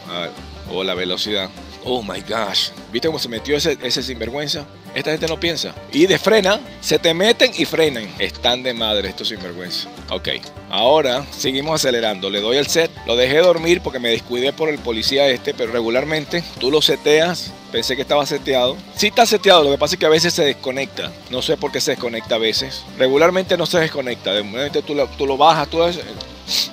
o 0.72 0.82
la 0.82 0.94
velocidad. 0.94 1.50
Oh 1.84 2.02
my 2.02 2.20
gosh. 2.20 2.70
¿Viste 2.92 3.08
cómo 3.08 3.18
se 3.18 3.28
metió 3.28 3.56
ese, 3.56 3.78
ese 3.82 4.02
sinvergüenza? 4.02 4.66
Esta 4.94 5.12
gente 5.12 5.28
no 5.28 5.38
piensa. 5.38 5.74
Y 5.92 6.06
de 6.06 6.18
frena, 6.18 6.60
se 6.80 6.98
te 6.98 7.14
meten 7.14 7.52
y 7.56 7.64
frenan. 7.64 8.08
Están 8.18 8.62
de 8.62 8.74
madre 8.74 9.08
estos 9.08 9.28
sinvergüenza. 9.28 9.88
Ok, 10.10 10.28
ahora 10.68 11.24
seguimos 11.30 11.76
acelerando. 11.76 12.28
Le 12.28 12.40
doy 12.40 12.56
el 12.56 12.66
set. 12.66 12.90
Lo 13.06 13.16
dejé 13.16 13.38
dormir 13.38 13.80
porque 13.82 14.00
me 14.00 14.10
descuidé 14.10 14.52
por 14.52 14.68
el 14.68 14.78
policía 14.78 15.28
este, 15.28 15.54
pero 15.54 15.72
regularmente 15.72 16.42
tú 16.58 16.70
lo 16.70 16.82
seteas. 16.82 17.52
Pensé 17.70 17.94
que 17.94 18.02
estaba 18.02 18.26
seteado. 18.26 18.76
Sí 18.96 19.06
está 19.06 19.24
seteado, 19.26 19.62
lo 19.62 19.70
que 19.70 19.78
pasa 19.78 19.94
es 19.94 20.00
que 20.00 20.06
a 20.06 20.10
veces 20.10 20.34
se 20.34 20.44
desconecta. 20.44 21.12
No 21.30 21.40
sé 21.40 21.56
por 21.56 21.70
qué 21.70 21.80
se 21.80 21.92
desconecta 21.92 22.34
a 22.34 22.38
veces. 22.38 22.84
Regularmente 22.98 23.56
no 23.56 23.64
se 23.64 23.78
desconecta. 23.78 24.32
De 24.32 24.42
momento 24.42 24.82
tú 24.82 24.94
lo, 24.94 25.06
tú 25.06 25.26
lo 25.26 25.36
bajas, 25.36 25.68
tú... 25.68 25.78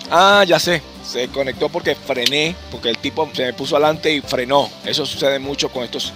Ah, 0.10 0.44
ya 0.48 0.60
sé 0.60 0.82
se 1.08 1.28
conectó 1.30 1.70
porque 1.70 1.96
frené, 1.96 2.56
porque 2.70 2.90
el 2.90 2.98
tipo 2.98 3.30
se 3.34 3.46
me 3.46 3.54
puso 3.54 3.76
adelante 3.76 4.14
y 4.14 4.22
frenó. 4.22 4.70
Eso 4.86 5.06
sucede 5.06 5.40
mucho 5.40 5.70
con 5.70 5.84
estos 5.84 6.14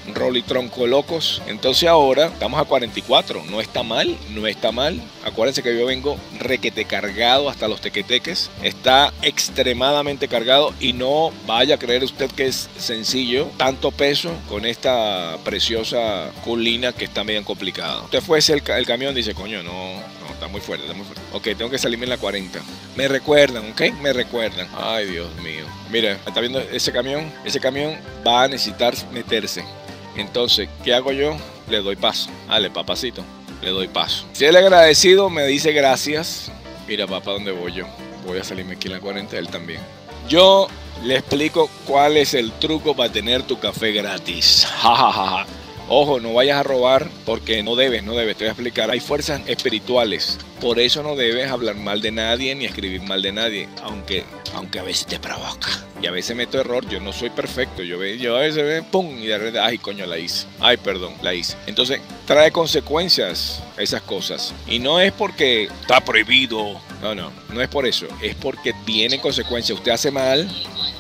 tronco 0.48 0.88
locos. 0.88 1.42
Entonces 1.48 1.88
ahora 1.88 2.28
estamos 2.28 2.60
a 2.62 2.66
44. 2.66 3.44
No 3.50 3.62
está 3.62 3.84
mal, 3.84 4.18
no 4.32 4.48
está 4.48 4.72
mal. 4.72 5.02
Acuérdense 5.24 5.64
que 5.64 5.78
yo 5.78 5.86
vengo 5.86 6.18
requete 6.40 6.86
cargado 6.86 7.50
hasta 7.50 7.68
los 7.68 7.82
tequeteques. 7.82 8.50
Está 8.64 9.14
extremadamente 9.22 10.28
cargado 10.28 10.74
y 10.80 10.94
no 10.94 11.32
vaya 11.46 11.76
a 11.76 11.80
creer 11.80 12.04
usted 12.04 12.30
que 12.32 12.48
es 12.48 12.70
sencillo. 12.78 13.50
Tanto 13.58 13.92
peso 13.92 14.32
con 14.50 14.66
esta 14.66 15.38
preciosa 15.44 16.32
colina 16.44 16.92
que 16.94 17.06
está 17.06 17.24
medio 17.24 17.44
complicada. 17.44 18.02
Usted 18.04 18.22
fuese 18.22 18.54
el, 18.54 18.64
el 18.68 18.86
camión 18.86 19.16
dice, 19.16 19.34
coño, 19.34 19.64
no, 19.64 19.72
está 20.42 20.52
muy 20.52 20.62
fuerte, 20.62 20.86
está 20.86 20.98
muy 20.98 21.06
fuerte. 21.06 21.22
Ok, 21.34 21.56
tengo 21.56 21.70
que 21.70 21.78
salirme 21.78 22.06
en 22.06 22.10
la 22.10 22.18
40. 22.18 22.60
Me 22.96 23.08
recuerdan, 23.08 23.70
ok, 23.72 23.94
me 24.02 24.12
recuerdan. 24.12 24.68
Ay, 24.76 25.06
Dios 25.06 25.30
mío. 25.36 25.66
Mira, 25.92 26.14
está 26.26 26.40
viendo 26.40 26.60
ese 26.60 26.92
camión. 26.92 27.32
Ese 27.46 27.60
camión 27.60 27.96
va 28.26 28.44
a 28.44 28.48
necesitar 28.48 28.96
meterse. 29.12 29.64
Entonces, 30.16 30.68
¿qué 30.84 30.96
hago 30.96 31.12
yo? 31.12 31.38
Le 31.70 31.78
doy 31.82 31.96
paso. 31.96 32.32
Dale, 32.50 32.72
papacito. 32.72 33.24
Le 33.62 33.70
doy 33.70 33.88
paso. 33.88 34.26
Si 34.34 34.46
él 34.46 34.56
agradecido, 34.56 35.30
me 35.30 35.46
dice 35.46 35.74
gracias. 35.74 36.52
Mira, 36.88 37.06
papá, 37.06 37.34
¿dónde 37.34 37.52
voy 37.52 37.74
yo? 37.74 37.86
Voy 38.26 38.40
a 38.40 38.44
salirme 38.44 38.74
aquí 38.74 38.88
en 38.88 38.94
la 38.94 39.00
40, 39.00 39.38
él 39.38 39.48
también. 39.48 39.80
Yo 40.28 40.68
le 41.04 41.18
explico 41.18 41.70
cuál 41.86 42.18
es 42.18 42.34
el 42.34 42.52
truco 42.54 42.96
para 42.96 43.12
tener 43.12 43.44
tu 43.44 43.60
café 43.60 43.92
gratis. 43.92 44.68
Ojo, 45.94 46.22
no 46.22 46.34
vayas 46.34 46.58
a 46.58 46.64
robar 46.64 47.10
porque 47.26 47.62
no 47.64 47.76
debes, 47.76 48.02
no 48.02 48.14
debes. 48.14 48.38
Te 48.38 48.46
voy 48.46 48.48
a 48.48 48.52
explicar. 48.52 48.90
Hay 48.92 49.02
fuerzas 49.02 49.42
espirituales. 49.46 50.40
Por 50.62 50.80
eso 50.80 51.04
no 51.04 51.18
debes 51.18 51.52
hablar 51.52 51.76
mal 51.76 52.02
de 52.02 52.12
nadie 52.12 52.56
ni 52.56 52.64
escribir 52.64 53.02
mal 53.02 53.22
de 53.22 53.34
nadie. 53.34 53.68
Aunque 53.84 54.24
aunque 54.54 54.80
a 54.80 54.84
veces 54.84 55.06
te 55.06 55.20
provoca. 55.20 55.68
Y 56.02 56.08
a 56.08 56.12
veces 56.12 56.36
meto 56.36 56.60
error, 56.60 56.88
yo 56.88 57.00
no 57.00 57.12
soy 57.12 57.30
perfecto, 57.30 57.84
yo, 57.84 58.04
yo 58.04 58.38
a 58.38 58.40
veces 58.40 58.64
ve, 58.64 58.84
pum, 58.84 59.20
y 59.20 59.28
de 59.28 59.38
repente, 59.38 59.60
ay, 59.60 59.78
coño, 59.78 60.06
la 60.06 60.18
hice. 60.18 60.48
Ay, 60.60 60.78
perdón, 60.78 61.14
la 61.22 61.34
hice. 61.34 61.56
Entonces, 61.68 62.00
trae 62.26 62.52
consecuencias 62.52 63.62
esas 63.78 64.02
cosas. 64.02 64.54
Y 64.68 64.80
no 64.80 65.00
es 65.00 65.12
porque 65.12 65.64
está 65.64 66.00
prohibido. 66.04 66.80
No, 67.02 67.16
no, 67.16 67.32
no 67.50 67.62
es 67.62 67.68
por 67.68 67.86
eso. 67.86 68.08
Es 68.22 68.36
porque 68.36 68.74
tiene 68.86 69.20
consecuencias. 69.20 69.78
Usted 69.78 69.92
hace 69.92 70.10
mal, 70.10 70.50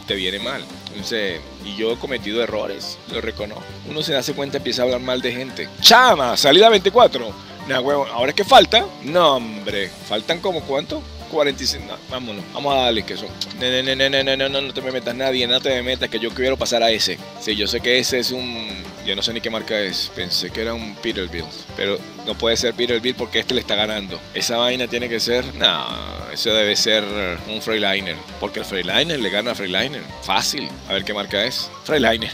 te 0.05 0.15
viene 0.15 0.39
mal. 0.39 0.63
Entonces, 0.91 1.39
y 1.65 1.75
yo 1.75 1.93
he 1.93 1.97
cometido 1.97 2.43
errores, 2.43 2.97
lo 3.11 3.21
reconozco. 3.21 3.63
Uno 3.89 4.01
se 4.03 4.15
hace 4.15 4.33
cuenta, 4.33 4.57
empieza 4.57 4.81
a 4.81 4.85
hablar 4.85 5.01
mal 5.01 5.21
de 5.21 5.31
gente. 5.31 5.69
Chama, 5.81 6.37
salida 6.37 6.69
24. 6.69 7.33
Nah, 7.67 7.79
huevo, 7.79 8.05
ahora 8.07 8.29
es 8.31 8.35
que 8.35 8.43
falta. 8.43 8.85
No, 9.03 9.37
hombre, 9.37 9.89
faltan 10.07 10.39
como 10.39 10.61
cuánto? 10.61 11.01
45. 11.31 11.97
vámonos, 12.09 12.43
vamos 12.53 12.75
a 12.75 12.81
darle 12.81 13.03
que 13.03 13.13
eso. 13.13 13.25
No, 13.59 13.83
no, 13.83 13.95
no, 13.95 14.09
no, 14.09 14.35
no, 14.35 14.49
no, 14.49 14.61
no 14.61 14.73
te 14.73 14.81
me 14.81 14.91
metas 14.91 15.15
nadie, 15.15 15.47
no 15.47 15.61
te 15.61 15.69
me 15.69 15.81
metas 15.81 16.09
que 16.09 16.19
yo 16.19 16.31
quiero 16.31 16.57
pasar 16.57 16.83
a 16.83 16.91
ese. 16.91 17.17
Sí, 17.39 17.55
yo 17.55 17.67
sé 17.67 17.79
que 17.79 17.97
ese 17.99 18.19
es 18.19 18.31
un. 18.31 18.69
Yo 19.05 19.15
no 19.15 19.21
sé 19.21 19.33
ni 19.33 19.41
qué 19.41 19.49
marca 19.49 19.79
es. 19.79 20.11
Pensé 20.13 20.51
que 20.51 20.61
era 20.61 20.73
un 20.73 20.95
Peterbilt. 20.95 21.47
Pero 21.75 21.97
no 22.25 22.35
puede 22.35 22.57
ser 22.57 22.73
Peterbilt 22.73 23.17
porque 23.17 23.39
este 23.39 23.53
le 23.53 23.61
está 23.61 23.75
ganando. 23.75 24.19
Esa 24.33 24.57
vaina 24.57 24.87
tiene 24.87 25.09
que 25.09 25.19
ser. 25.19 25.45
No, 25.55 25.87
ese 26.33 26.49
debe 26.51 26.75
ser 26.75 27.03
un 27.47 27.61
Freiliner. 27.61 28.15
Porque 28.39 28.59
el 28.59 28.65
Freiliner 28.65 29.19
le 29.19 29.29
gana 29.29 29.51
a 29.51 29.55
Freiliner. 29.55 30.01
Fácil. 30.23 30.69
A 30.89 30.93
ver 30.93 31.03
qué 31.03 31.13
marca 31.13 31.43
es. 31.43 31.69
Freiliner. 31.83 32.31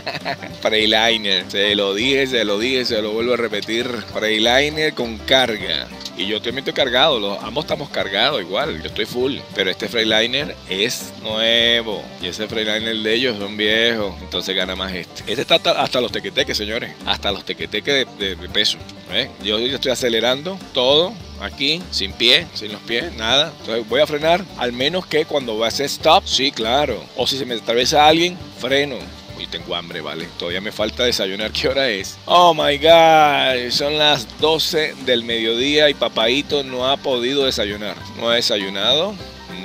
Freiliner. 0.60 1.44
Se 1.50 1.74
lo 1.74 1.94
dije, 1.94 2.26
se 2.26 2.44
lo 2.44 2.58
dije, 2.58 2.84
se 2.84 3.02
lo 3.02 3.12
vuelvo 3.12 3.34
a 3.34 3.36
repetir. 3.36 3.86
Freiliner 4.12 4.94
con 4.94 5.18
carga. 5.18 5.88
Y 6.16 6.26
yo 6.26 6.36
también 6.42 6.58
estoy 6.58 6.74
cargado, 6.74 7.18
los, 7.18 7.42
ambos 7.42 7.64
estamos 7.64 7.88
cargados 7.88 8.40
igual, 8.40 8.82
yo 8.82 8.88
estoy 8.88 9.06
full. 9.06 9.38
Pero 9.54 9.70
este 9.70 9.88
Freiliner 9.88 10.54
es 10.68 11.12
nuevo. 11.22 12.04
Y 12.20 12.26
ese 12.26 12.46
Freiliner 12.46 12.96
de 12.96 13.14
ellos 13.14 13.38
son 13.38 13.56
viejos. 13.56 14.14
Entonces 14.20 14.54
gana 14.54 14.76
más 14.76 14.92
este. 14.92 15.22
Este 15.26 15.42
está 15.42 15.54
hasta, 15.54 16.00
los 16.00 16.12
tequeteques, 16.12 16.56
señores. 16.56 16.92
Hasta 17.06 17.32
los 17.32 17.44
tequeteques 17.44 18.06
de, 18.18 18.36
peso. 18.52 18.78
¿Eh? 19.14 19.30
Yo, 19.42 19.58
estoy 19.58 19.92
acelerando 19.92 20.58
todo 20.72 21.12
aquí, 21.40 21.82
sin 21.90 22.12
pie, 22.12 22.46
sin 22.54 22.72
los 22.72 22.80
pies, 22.82 23.14
nada. 23.14 23.52
Entonces 23.60 23.88
voy 23.88 24.00
a 24.00 24.06
frenar, 24.06 24.44
al 24.58 24.72
menos 24.72 25.06
que 25.06 25.24
cuando 25.24 25.58
va 25.58 25.66
a 25.66 25.68
hacer 25.68 25.86
stop, 25.86 26.24
sí, 26.26 26.52
claro. 26.52 27.02
O 27.16 27.26
si 27.26 27.38
se 27.38 27.44
me 27.44 27.54
atraviesa 27.54 28.06
alguien, 28.06 28.36
freno. 28.58 28.96
Y 29.38 29.46
tengo 29.46 29.74
hambre, 29.74 30.00
¿vale? 30.00 30.28
Todavía 30.38 30.60
me 30.60 30.70
falta 30.70 31.04
desayunar. 31.04 31.50
¿Qué 31.52 31.68
hora 31.68 31.88
es? 31.88 32.16
Oh 32.26 32.54
my 32.54 32.78
God, 32.78 33.70
son 33.70 33.98
las 33.98 34.26
12 34.38 34.94
del 35.04 35.24
mediodía 35.24 35.90
y 35.90 35.94
papadito 35.94 36.62
no 36.62 36.88
ha 36.88 36.96
podido 36.96 37.44
desayunar. 37.44 37.96
No 38.16 38.28
ha 38.28 38.36
desayunado, 38.36 39.14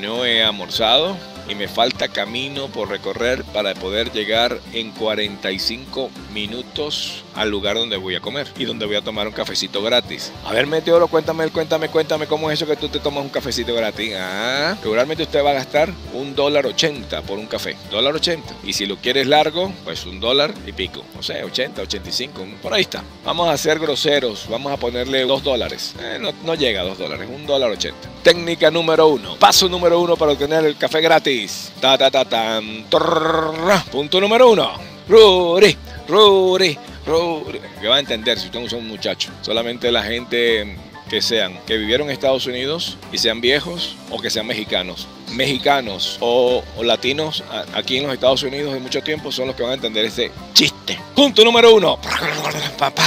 no 0.01 0.25
he 0.25 0.43
almorzado 0.43 1.15
y 1.49 1.55
me 1.55 1.67
falta 1.67 2.07
camino 2.07 2.67
por 2.67 2.89
recorrer 2.89 3.43
para 3.45 3.73
poder 3.73 4.11
llegar 4.11 4.59
en 4.73 4.91
45 4.91 6.09
minutos 6.33 7.23
al 7.35 7.49
lugar 7.49 7.75
donde 7.75 7.97
voy 7.97 8.15
a 8.15 8.19
comer 8.19 8.47
y 8.57 8.65
donde 8.65 8.85
voy 8.85 8.95
a 8.95 9.01
tomar 9.01 9.27
un 9.27 9.33
cafecito 9.33 9.81
gratis. 9.81 10.31
A 10.45 10.53
ver, 10.53 10.67
Meteoro, 10.67 11.07
cuéntame, 11.07 11.47
cuéntame, 11.49 11.89
cuéntame 11.89 12.27
cómo 12.27 12.49
es 12.49 12.59
eso 12.59 12.67
que 12.67 12.75
tú 12.75 12.89
te 12.89 12.99
tomas 12.99 13.23
un 13.23 13.29
cafecito 13.29 13.73
gratis. 13.73 14.13
Ah, 14.17 14.75
seguramente 14.81 15.23
usted 15.23 15.43
va 15.43 15.51
a 15.51 15.53
gastar 15.53 15.91
un 16.13 16.35
dólar 16.35 16.65
ochenta 16.65 17.21
por 17.21 17.37
un 17.37 17.45
café. 17.45 17.75
Dólar 17.91 18.15
ochenta. 18.15 18.53
Y 18.63 18.73
si 18.73 18.85
lo 18.85 18.97
quieres 18.97 19.27
largo, 19.27 19.71
pues 19.83 20.05
un 20.05 20.19
dólar 20.19 20.53
y 20.65 20.71
pico. 20.71 21.03
No 21.15 21.23
sé, 21.23 21.43
80, 21.43 21.81
85, 21.83 22.45
por 22.61 22.73
ahí 22.73 22.81
está. 22.81 23.03
Vamos 23.23 23.49
a 23.49 23.57
ser 23.57 23.79
groseros, 23.79 24.47
vamos 24.49 24.71
a 24.71 24.77
ponerle 24.77 25.21
dos 25.25 25.43
dólares. 25.43 25.95
Eh, 25.99 26.19
no, 26.19 26.55
llega 26.55 26.81
a 26.81 26.85
dos 26.85 26.97
dólares, 26.97 27.29
un 27.33 27.45
dólar 27.45 27.71
ochenta. 27.71 28.09
Técnica 28.27 28.69
número 28.69 29.07
uno. 29.07 29.37
Paso 29.37 29.69
número 29.69 30.01
uno 30.01 30.17
para 30.17 30.33
obtener 30.33 30.65
el 30.65 30.75
café 30.75 30.99
gratis. 30.99 31.71
Ta 31.79 31.97
ta 31.97 32.11
ta 32.11 32.25
tan. 32.25 32.83
Punto 33.89 34.19
número 34.19 34.51
uno. 34.51 34.73
Rudy, 35.07 35.77
Rudy, 36.09 36.77
que 37.79 37.87
va 37.87 37.95
a 37.95 37.99
entender 38.01 38.37
si 38.37 38.47
usted 38.47 38.59
es 38.59 38.73
un. 38.73 38.99
Solamente 39.41 39.93
la 39.93 40.03
gente 40.03 40.75
que 41.09 41.21
sean, 41.21 41.57
que 41.65 41.77
vivieron 41.77 42.09
en 42.09 42.13
Estados 42.13 42.45
Unidos 42.47 42.97
y 43.13 43.17
sean 43.17 43.39
viejos 43.39 43.95
o 44.09 44.19
que 44.19 44.29
sean 44.29 44.45
mexicanos. 44.45 45.07
Mexicanos 45.31 46.17
o, 46.19 46.61
latinos 46.83 47.45
aquí 47.73 47.95
en 47.95 48.07
los 48.07 48.13
Estados 48.13 48.43
Unidos 48.43 48.73
de 48.73 48.81
mucho 48.81 49.01
tiempo 49.01 49.31
son 49.31 49.47
los 49.47 49.55
que 49.55 49.63
van 49.63 49.71
a 49.71 49.75
entender 49.75 50.03
ese 50.03 50.33
chiste. 50.53 50.99
Punto 51.15 51.45
número 51.45 51.73
uno. 51.73 51.97
Papá. 52.77 53.05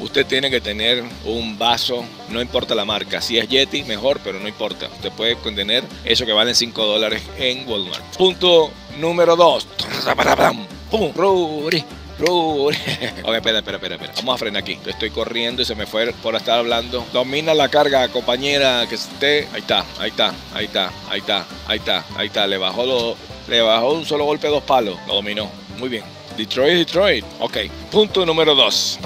Usted 0.00 0.26
tiene 0.26 0.50
que 0.50 0.60
tener 0.60 1.04
un 1.24 1.58
vaso, 1.58 2.04
no 2.30 2.40
importa 2.40 2.74
la 2.74 2.84
marca. 2.84 3.20
Si 3.20 3.38
es 3.38 3.48
Yeti, 3.48 3.84
mejor, 3.84 4.20
pero 4.24 4.40
no 4.40 4.48
importa. 4.48 4.88
Usted 4.88 5.12
puede 5.12 5.36
contener 5.36 5.84
eso 6.04 6.24
que 6.24 6.32
vale 6.32 6.54
5 6.54 6.86
dólares 6.86 7.22
en 7.38 7.68
Walmart. 7.68 8.16
Punto 8.16 8.70
número 8.98 9.36
2. 9.36 9.66
¡Pum! 10.90 11.12
ok, 13.24 13.34
espera, 13.34 13.58
espera, 13.58 13.76
espera, 13.76 13.94
espera. 13.94 14.12
Vamos 14.16 14.34
a 14.34 14.38
frenar 14.38 14.62
aquí. 14.62 14.78
Estoy 14.86 15.10
corriendo 15.10 15.62
y 15.62 15.64
se 15.64 15.74
me 15.74 15.86
fue 15.86 16.12
por 16.22 16.34
estar 16.34 16.58
hablando. 16.58 17.04
Domina 17.12 17.54
la 17.54 17.68
carga, 17.68 18.08
compañera, 18.08 18.86
que 18.88 18.96
esté. 18.96 19.48
Ahí 19.52 19.60
está, 19.60 19.84
ahí 19.98 20.10
está, 20.10 20.34
ahí 20.54 20.66
está, 20.66 20.90
ahí 21.08 21.20
está, 21.20 21.46
ahí 21.66 21.78
está, 21.78 22.04
ahí 22.16 22.26
está. 22.26 22.46
Le 22.46 22.58
bajó, 22.58 22.84
lo, 22.84 23.16
le 23.48 23.60
bajó 23.62 23.92
un 23.92 24.04
solo 24.04 24.24
golpe 24.24 24.48
dos 24.48 24.62
palos. 24.64 24.98
Lo 25.06 25.14
dominó. 25.14 25.50
Muy 25.78 25.88
bien. 25.88 26.04
Detroit, 26.40 26.74
Detroit. 26.74 27.24
Ok. 27.40 27.56
Punto 27.90 28.26
número 28.26 28.54
dos. 28.54 28.98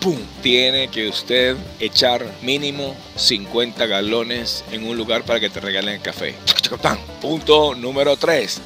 ¡Pum! 0.00 0.18
Tiene 0.42 0.88
que 0.88 1.08
usted 1.08 1.56
echar 1.80 2.24
mínimo 2.42 2.96
50 3.16 3.86
galones 3.86 4.64
en 4.70 4.86
un 4.86 4.96
lugar 4.96 5.24
para 5.24 5.40
que 5.40 5.50
te 5.50 5.60
regalen 5.60 5.94
el 5.94 6.00
café. 6.00 6.34
Punto 7.20 7.74
número 7.74 8.16
tres. 8.16 8.60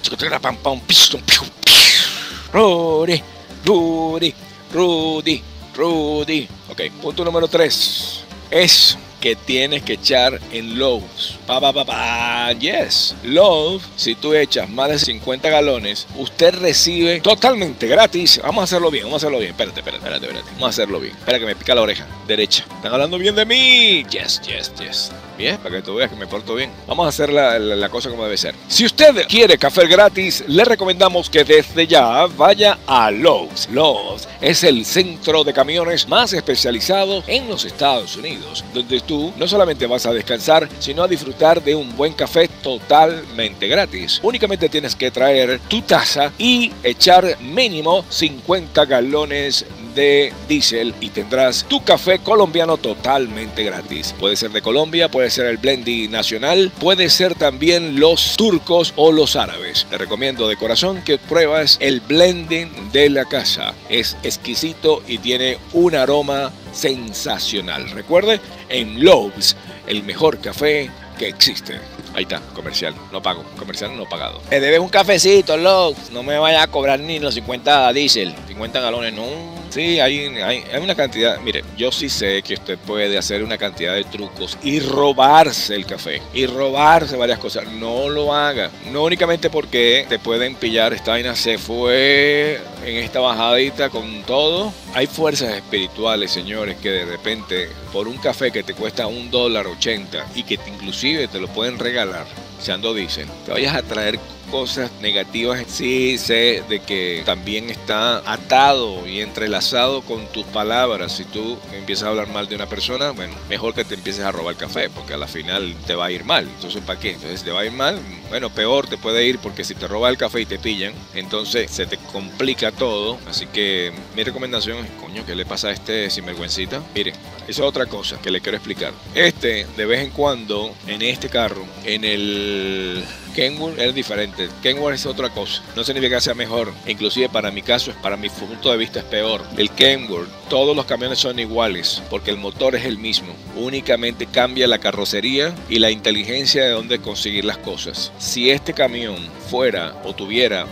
Rory. 2.53 3.23
Rudy, 3.65 4.35
Rudy, 4.73 5.43
Rudy. 5.75 6.49
Ok, 6.71 6.81
punto 7.03 7.25
número 7.25 7.47
3 7.47 8.25
es 8.51 8.97
que 9.21 9.37
tienes 9.37 9.83
que 9.83 9.95
echar 9.95 10.41
en 10.53 10.79
Lowe's. 10.79 11.39
Pa, 11.47 11.61
pa, 11.61 11.73
pa, 11.73 11.85
pa, 11.85 12.53
yes. 12.53 13.15
Lowe's, 13.23 13.83
si 13.97 14.15
tú 14.15 14.35
echas 14.35 14.69
más 14.69 14.89
de 14.91 14.99
50 14.99 15.49
galones, 15.49 16.07
usted 16.17 16.55
recibe 16.55 17.21
totalmente 17.21 17.87
gratis. 17.87 18.41
Vamos 18.43 18.63
a 18.63 18.65
hacerlo 18.65 18.91
bien, 18.91 19.05
vamos 19.05 19.23
a 19.23 19.27
hacerlo 19.27 19.39
bien. 19.39 19.53
Espérate, 19.53 19.81
espérate, 19.81 20.05
espérate, 20.05 20.27
espérate. 20.27 20.51
Vamos 20.53 20.67
a 20.67 20.71
hacerlo 20.71 21.01
bien. 21.01 21.15
Espera 21.17 21.39
que 21.39 21.47
me 21.47 21.55
pica 21.55 21.75
la 21.75 21.83
oreja. 21.83 22.07
Derecha. 22.27 22.65
Están 22.77 22.93
hablando 22.93 23.19
bien 23.19 23.35
de 23.35 23.45
mí. 23.45 24.05
Yes, 24.11 24.41
yes, 24.43 24.73
yes. 24.81 25.13
Bien, 25.41 25.57
para 25.57 25.77
que 25.77 25.83
tú 25.83 25.95
veas 25.95 26.11
que 26.11 26.17
me 26.17 26.27
porto 26.27 26.55
bien. 26.55 26.71
Vamos 26.87 27.07
a 27.07 27.09
hacer 27.09 27.33
la, 27.33 27.89
cosa 27.89 28.11
como 28.11 28.25
debe 28.25 28.37
ser. 28.37 28.55
Si 28.69 28.85
usted 28.85 29.27
quiere 29.27 29.57
café 29.57 29.87
gratis, 29.87 30.45
le 30.47 30.67
recomendamos 30.67 31.31
que 31.31 31.45
desde 31.45 31.87
ya 31.87 32.27
vaya 32.27 32.77
a 32.87 33.11
Lowe's. 33.11 33.67
Lowe's 33.71 34.29
es 34.43 34.63
el 34.65 34.85
centro 34.85 35.43
de 35.43 35.55
camiones 35.55 36.07
más 36.07 36.35
especializado 36.35 37.25
en 37.27 37.49
los 37.49 37.65
Estados 37.65 38.19
Unidos, 38.19 38.63
donde 38.75 39.01
tú 39.01 39.33
no 39.39 39.49
solamente 39.49 39.87
vas 39.87 40.05
a 40.05 40.13
descansar, 40.13 40.69
sino 40.79 41.05
a 41.05 41.09
disfrutar 41.09 41.65
de 41.65 41.75
un 41.75 41.97
buen 41.97 42.13
café 42.13 42.47
totalmente 42.63 43.67
gratis. 43.67 44.21
Únicamente 44.23 44.69
tienes 44.69 44.95
que 44.95 45.11
traer 45.11 45.59
tu 45.69 45.81
taza 45.81 46.33
y 46.37 46.71
echar 46.83 47.41
mínimo 47.41 48.05
50 48.11 48.85
galones 48.85 49.65
de 50.01 50.33
diésel 50.49 50.95
y 50.99 51.11
tendrás 51.11 51.67
tu 51.69 51.85
café 51.85 52.21
colombiano 52.21 52.79
totalmente 52.79 53.63
gratis. 53.63 54.15
Puede 54.19 54.35
ser 54.35 54.51
de 54.51 54.63
Colombia, 54.63 55.11
puede 55.11 55.29
ser 55.29 55.45
el 55.45 55.59
Blendy 55.59 56.09
nacional, 56.09 56.73
puede 56.81 57.11
ser 57.11 57.35
también 57.35 58.01
los 58.01 58.35
turcos 58.39 58.95
o 58.97 59.13
los 59.13 59.37
árabes. 59.37 59.87
Te 59.91 59.99
recomiendo 59.99 60.49
de 60.49 60.57
corazón 60.57 61.03
que 61.05 61.19
pruebas 61.19 61.77
el 61.83 62.01
blending 62.01 62.91
de 62.93 63.11
la 63.11 63.27
casa. 63.27 63.75
Es 63.91 64.17
exquisito 64.23 65.03
y 65.07 65.19
tiene 65.19 65.59
un 65.75 65.95
aroma 65.95 66.51
sensacional. 66.73 67.91
Recuerde, 67.91 68.41
en 68.71 69.05
Lowe's, 69.05 69.55
el 69.87 70.03
mejor 70.05 70.41
café 70.41 70.91
que 71.19 71.29
existe. 71.29 71.79
Ahí 72.15 72.23
está, 72.23 72.41
comercial, 72.55 72.95
no 73.13 73.21
pago, 73.21 73.45
comercial 73.59 73.95
no 73.99 74.09
pagado. 74.09 74.41
Me 74.51 74.61
debes 74.61 74.81
un 74.81 74.89
cafecito, 74.89 75.59
Lowe's. 75.59 76.11
No 76.11 76.23
me 76.23 76.39
vaya 76.39 76.63
a 76.63 76.69
cobrar 76.69 76.99
ni 77.01 77.19
los 77.19 77.35
50 77.35 77.93
diésel, 77.93 78.35
50 78.49 78.81
galones, 78.81 79.13
no 79.13 79.60
Sí, 79.71 80.01
hay, 80.01 80.27
hay, 80.43 80.65
una 80.83 80.97
cantidad. 80.97 81.41
Mire, 81.41 81.63
yo 81.77 81.93
sí 81.93 82.09
sé 82.09 82.43
que 82.43 82.55
usted 82.55 82.77
puede 82.79 83.17
hacer 83.17 83.45
una 83.45 83.57
cantidad 83.57 83.95
de 83.95 84.05
trucos 84.05 84.59
y 84.63 84.81
robarse 84.81 85.77
el 85.77 85.87
café 85.87 86.21
y 86.35 86.47
robarse 86.47 87.17
varias 87.17 87.39
cosas. 87.39 87.67
No 87.73 88.09
lo 88.09 88.35
haga. 88.35 88.71
No 88.91 89.05
únicamente 89.05 89.49
porque 89.49 90.07
te 90.09 90.19
pueden 90.19 90.57
pillar. 90.57 90.93
Esta 90.93 91.13
vaina 91.13 91.37
se 91.37 91.57
fue 91.57 92.61
en 92.85 92.97
esta 92.97 93.21
bajadita 93.21 93.91
con 93.91 94.23
todo. 94.23 94.73
Hay 94.95 95.07
fuerzas 95.07 95.55
espirituales, 95.55 96.33
señores, 96.33 96.77
que 96.79 96.91
de 96.91 97.05
repente 97.05 97.69
por 97.93 98.09
un 98.09 98.19
café 98.19 98.51
que 98.51 98.63
te 98.63 98.75
cuesta 98.75 99.07
un 99.07 99.31
dólar 99.31 99.67
ochenta 99.67 100.27
y 100.35 100.43
que 100.43 100.59
inclusive 100.67 101.29
te 101.29 101.41
lo 101.41 101.49
pueden 101.49 101.79
regalar, 101.79 102.27
se 102.61 102.73
ando 102.73 102.95
dicen, 102.95 103.29
te 103.45 103.53
vayas 103.53 103.75
a 103.75 103.83
traer 103.83 104.19
cosas 104.51 104.91
negativas, 105.01 105.65
sí 105.69 106.19
sé 106.19 106.63
de 106.69 106.81
que 106.81 107.23
también 107.25 107.71
está 107.71 108.19
atado 108.31 109.07
y 109.07 109.21
entrelazado 109.21 110.03
con 110.03 110.27
tus 110.29 110.45
palabras. 110.47 111.13
Si 111.13 111.25
tú 111.25 111.59
empiezas 111.73 112.05
a 112.05 112.09
hablar 112.11 112.29
mal 112.29 112.49
de 112.49 112.57
una 112.57 112.67
persona, 112.67 113.11
bueno, 113.11 113.35
mejor 113.49 113.75
que 113.75 113.85
te 113.85 113.95
empieces 113.95 114.25
a 114.25 114.33
robar 114.33 114.57
café, 114.57 114.91
porque 114.91 115.15
a 115.15 115.17
la 115.17 115.29
final 115.29 115.75
te 115.87 115.95
va 115.95 116.07
a 116.07 116.11
ir 116.11 116.25
mal. 116.25 116.45
Entonces, 116.45 116.83
¿para 116.83 116.99
qué? 116.99 117.13
Entonces, 117.13 117.43
te 117.43 117.51
va 117.51 117.61
a 117.61 117.65
ir 117.65 117.73
mal, 117.73 117.99
bueno, 118.29 118.51
peor 118.51 118.87
te 118.87 118.97
puede 118.97 119.25
ir 119.27 119.39
porque 119.39 119.65
si 119.65 119.75
te 119.75 119.89
roba 119.89 120.09
el 120.09 120.17
café 120.17 120.41
y 120.41 120.47
te 120.47 120.59
pillan, 120.59 120.93
entonces 121.15 121.71
se 121.71 121.87
te 121.87 121.97
complica 121.97 122.73
todo. 122.73 123.19
Así 123.29 123.47
que 123.47 123.93
mi 124.15 124.23
recomendación 124.25 124.79
es, 124.79 124.91
coño, 125.01 125.25
¿qué 125.27 125.35
le 125.35 125.47
pasa 125.47 125.69
a 125.69 125.73
este 125.73 126.11
sinvergüencita? 126.11 126.83
Mire, 126.95 127.13
es 127.51 127.61
otra 127.61 127.87
cosa 127.87 128.21
que 128.23 128.31
le 128.31 128.41
quiero 128.41 128.57
explicar. 128.57 128.93
Este, 129.15 129.67
de 129.77 129.87
vez 129.87 130.01
en 130.01 130.11
cuando, 130.11 130.75
en 130.87 131.03
este 131.03 131.29
carro, 131.29 131.65
en 131.85 132.05
el 132.05 133.05
Kenworth 133.35 133.79
es 133.79 133.95
diferente. 133.95 134.49
Kenworth 134.63 134.95
es 134.95 135.07
otra 135.07 135.31
cosa. 135.31 135.63
No 135.77 135.85
significa 135.85 136.17
que 136.17 136.21
sea 136.21 136.35
mejor. 136.35 136.73
Inclusive 136.87 137.29
para 137.29 137.51
mi 137.51 137.63
caso, 137.63 137.93
para 138.03 138.17
mi 138.17 138.29
punto 138.29 138.71
de 138.71 138.77
vista 138.77 139.01
es 139.01 139.05
peor. 139.05 139.43
El 139.57 139.71
Kenworth, 139.71 140.31
todos 140.49 140.77
los 140.77 140.85
camiones 140.85 141.19
son 141.19 141.39
iguales 141.39 142.03
porque 142.11 142.31
el 142.31 142.39
motor 142.39 142.75
es 142.75 142.85
el 142.85 142.99
mismo. 142.99 143.35
Únicamente 143.57 144.27
cambia 144.27 144.67
la 144.67 144.79
carrocería 144.79 145.55
y 145.69 145.79
la 145.79 145.91
inteligencia 145.91 146.65
de 146.65 146.71
dónde 146.71 147.01
conseguir 147.01 147.45
las 147.45 147.59
cosas. 147.59 148.13
Si 148.19 148.51
este 148.51 148.75
camión 148.75 149.17
fuera 149.49 150.01
o 150.05 150.15
tuviera 150.15 150.67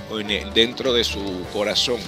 dentro 0.55 0.93
de 0.93 1.05
su 1.05 1.21
corazón 1.53 1.99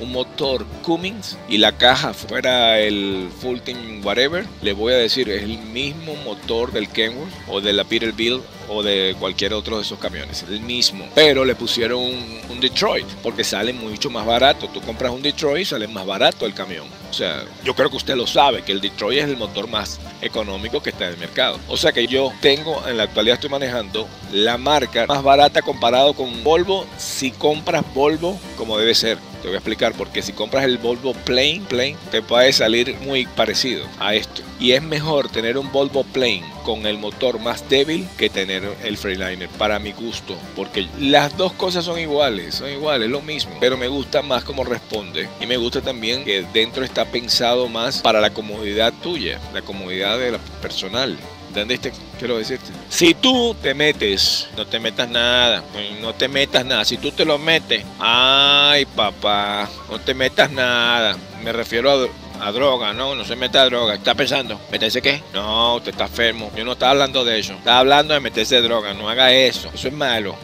un 0.00 0.12
motor 0.12 0.66
Cummins 0.82 1.38
y 1.48 1.58
la 1.58 1.76
caja 1.76 2.12
fuera 2.12 2.78
el 2.78 3.28
Fulton 3.40 4.04
whatever, 4.04 4.46
le 4.62 4.72
voy 4.72 4.92
a 4.92 4.96
decir, 4.96 5.28
es 5.30 5.42
el 5.42 5.58
mismo 5.58 6.14
motor 6.24 6.72
del 6.72 6.88
Kenworth 6.88 7.32
o 7.48 7.60
de 7.60 7.72
la 7.72 7.84
Peterbilt 7.84 8.42
o 8.68 8.82
de 8.82 9.14
cualquier 9.18 9.54
otro 9.54 9.76
de 9.76 9.82
esos 9.82 9.98
camiones, 9.98 10.44
el 10.48 10.60
mismo. 10.60 11.08
Pero 11.14 11.44
le 11.44 11.54
pusieron 11.54 12.02
un, 12.02 12.60
Detroit 12.60 13.06
porque 13.22 13.44
sale 13.44 13.74
mucho 13.74 14.08
más 14.08 14.24
barato. 14.24 14.66
Tú 14.68 14.80
compras 14.80 15.12
un 15.12 15.20
Detroit 15.20 15.62
y 15.62 15.64
sale 15.66 15.86
más 15.86 16.06
barato 16.06 16.46
el 16.46 16.54
camión. 16.54 16.86
O 17.10 17.12
sea, 17.12 17.44
yo 17.62 17.74
creo 17.74 17.90
que 17.90 17.96
usted 17.96 18.16
lo 18.16 18.26
sabe, 18.26 18.62
que 18.62 18.72
el 18.72 18.80
Detroit 18.80 19.18
es 19.18 19.24
el 19.26 19.36
motor 19.36 19.68
más 19.68 20.00
económico 20.22 20.82
que 20.82 20.90
está 20.90 21.06
en 21.06 21.12
el 21.12 21.18
mercado. 21.18 21.60
O 21.68 21.76
sea 21.76 21.92
que 21.92 22.06
yo 22.06 22.32
tengo, 22.40 22.82
en 22.88 22.96
la 22.96 23.04
actualidad 23.04 23.34
estoy 23.34 23.50
manejando 23.50 24.08
la 24.32 24.56
marca 24.56 25.06
más 25.06 25.22
barata 25.22 25.62
comparado 25.62 26.14
con 26.14 26.42
Volvo 26.42 26.86
si 26.96 27.30
compras 27.30 27.84
Volvo 27.94 28.38
como 28.56 28.78
debe 28.78 28.94
ser. 28.94 29.18
Te 29.42 29.48
voy 29.48 29.54
a 29.54 29.58
explicar 29.58 29.92
porque 29.92 30.22
si 30.22 30.32
compras 30.32 30.64
el 30.64 30.78
Volvo 30.78 31.12
Plain, 31.12 31.64
Plain, 31.64 31.96
te 32.10 32.22
puede 32.22 32.52
salir 32.52 32.96
muy 33.02 33.26
parecido 33.26 33.86
a 33.98 34.14
esto. 34.14 34.42
Y 34.58 34.72
es 34.72 34.82
mejor 34.82 35.28
tener 35.28 35.58
un 35.58 35.70
Volvo 35.70 36.02
Plain 36.04 36.44
con 36.64 36.86
el 36.86 36.98
motor 36.98 37.38
más 37.38 37.68
débil 37.68 38.08
que 38.16 38.30
tener 38.30 38.62
el 38.82 38.96
Freeliner 38.96 39.48
para 39.50 39.78
mi 39.78 39.92
gusto, 39.92 40.36
porque 40.54 40.88
las 40.98 41.36
dos 41.36 41.52
cosas 41.52 41.84
son 41.84 41.98
iguales, 41.98 42.54
son 42.56 42.70
iguales, 42.70 43.10
lo 43.10 43.20
mismo, 43.20 43.56
pero 43.60 43.76
me 43.76 43.88
gusta 43.88 44.22
más 44.22 44.44
cómo 44.44 44.64
responde 44.64 45.28
y 45.40 45.46
me 45.46 45.58
gusta 45.58 45.80
también 45.80 46.24
que 46.24 46.46
dentro 46.52 46.84
está 46.84 47.04
pensado 47.04 47.68
más 47.68 48.00
para 48.00 48.20
la 48.20 48.30
comodidad 48.30 48.92
tuya, 49.02 49.38
la 49.52 49.62
comodidad 49.62 50.18
de 50.18 50.32
la 50.32 50.38
personal. 50.62 51.16
¿Entendiste? 51.48 51.90
Quiero 52.18 52.36
decirte. 52.36 52.70
Si 52.90 53.14
tú 53.14 53.56
te 53.62 53.72
metes, 53.72 54.46
no 54.58 54.66
te 54.66 54.78
metas 54.78 55.08
nada, 55.08 55.64
no 56.02 56.14
te 56.14 56.28
metas 56.28 56.66
nada. 56.66 56.84
Si 56.84 56.98
tú 56.98 57.12
te 57.12 57.24
lo 57.24 57.38
metes, 57.38 57.82
ay 57.98 58.84
papá, 58.84 59.66
no 59.90 59.98
te 59.98 60.12
metas 60.12 60.50
nada. 60.50 61.16
Me 61.42 61.52
refiero 61.52 61.90
a 61.90 62.08
a 62.40 62.52
droga, 62.52 62.92
no, 62.92 63.14
no 63.14 63.24
se 63.24 63.36
meta 63.36 63.62
a 63.62 63.66
droga. 63.66 63.94
¿Está 63.94 64.14
pensando? 64.14 64.60
¿Meterse 64.70 65.02
qué? 65.02 65.22
No, 65.32 65.76
usted 65.76 65.92
está 65.92 66.04
enfermo. 66.04 66.50
Yo 66.56 66.64
no 66.64 66.72
estaba 66.72 66.92
hablando 66.92 67.24
de 67.24 67.38
eso. 67.38 67.54
Estaba 67.54 67.78
hablando 67.80 68.14
de 68.14 68.20
meterse 68.20 68.60
droga. 68.62 68.94
No 68.94 69.08
haga 69.08 69.32
eso. 69.32 69.70
Eso 69.74 69.88
es 69.88 69.94
malo. 69.94 70.36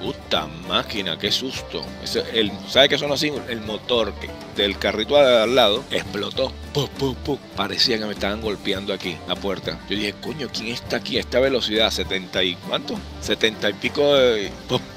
Puta 0.00 0.46
máquina, 0.66 1.18
qué 1.18 1.30
susto. 1.30 1.84
el, 2.32 2.50
¿Sabe 2.68 2.88
qué 2.88 2.96
son 2.96 3.12
así? 3.12 3.30
El 3.50 3.60
motor 3.60 4.14
del 4.56 4.78
carrito 4.78 5.18
al 5.18 5.54
lado 5.54 5.84
explotó. 5.90 6.50
Parecía 7.54 7.98
que 7.98 8.06
me 8.06 8.14
estaban 8.14 8.40
golpeando 8.40 8.94
aquí 8.94 9.18
la 9.28 9.34
puerta. 9.34 9.78
Yo 9.90 9.96
dije, 9.96 10.14
coño, 10.22 10.48
¿quién 10.50 10.68
está 10.68 10.96
aquí 10.96 11.18
a 11.18 11.20
esta 11.20 11.38
velocidad? 11.40 11.90
¿70 11.90 12.46
y 12.46 12.54
cuánto? 12.54 12.94
70 13.20 13.68
y 13.68 13.72
pico 13.74 14.14
de... 14.14 14.50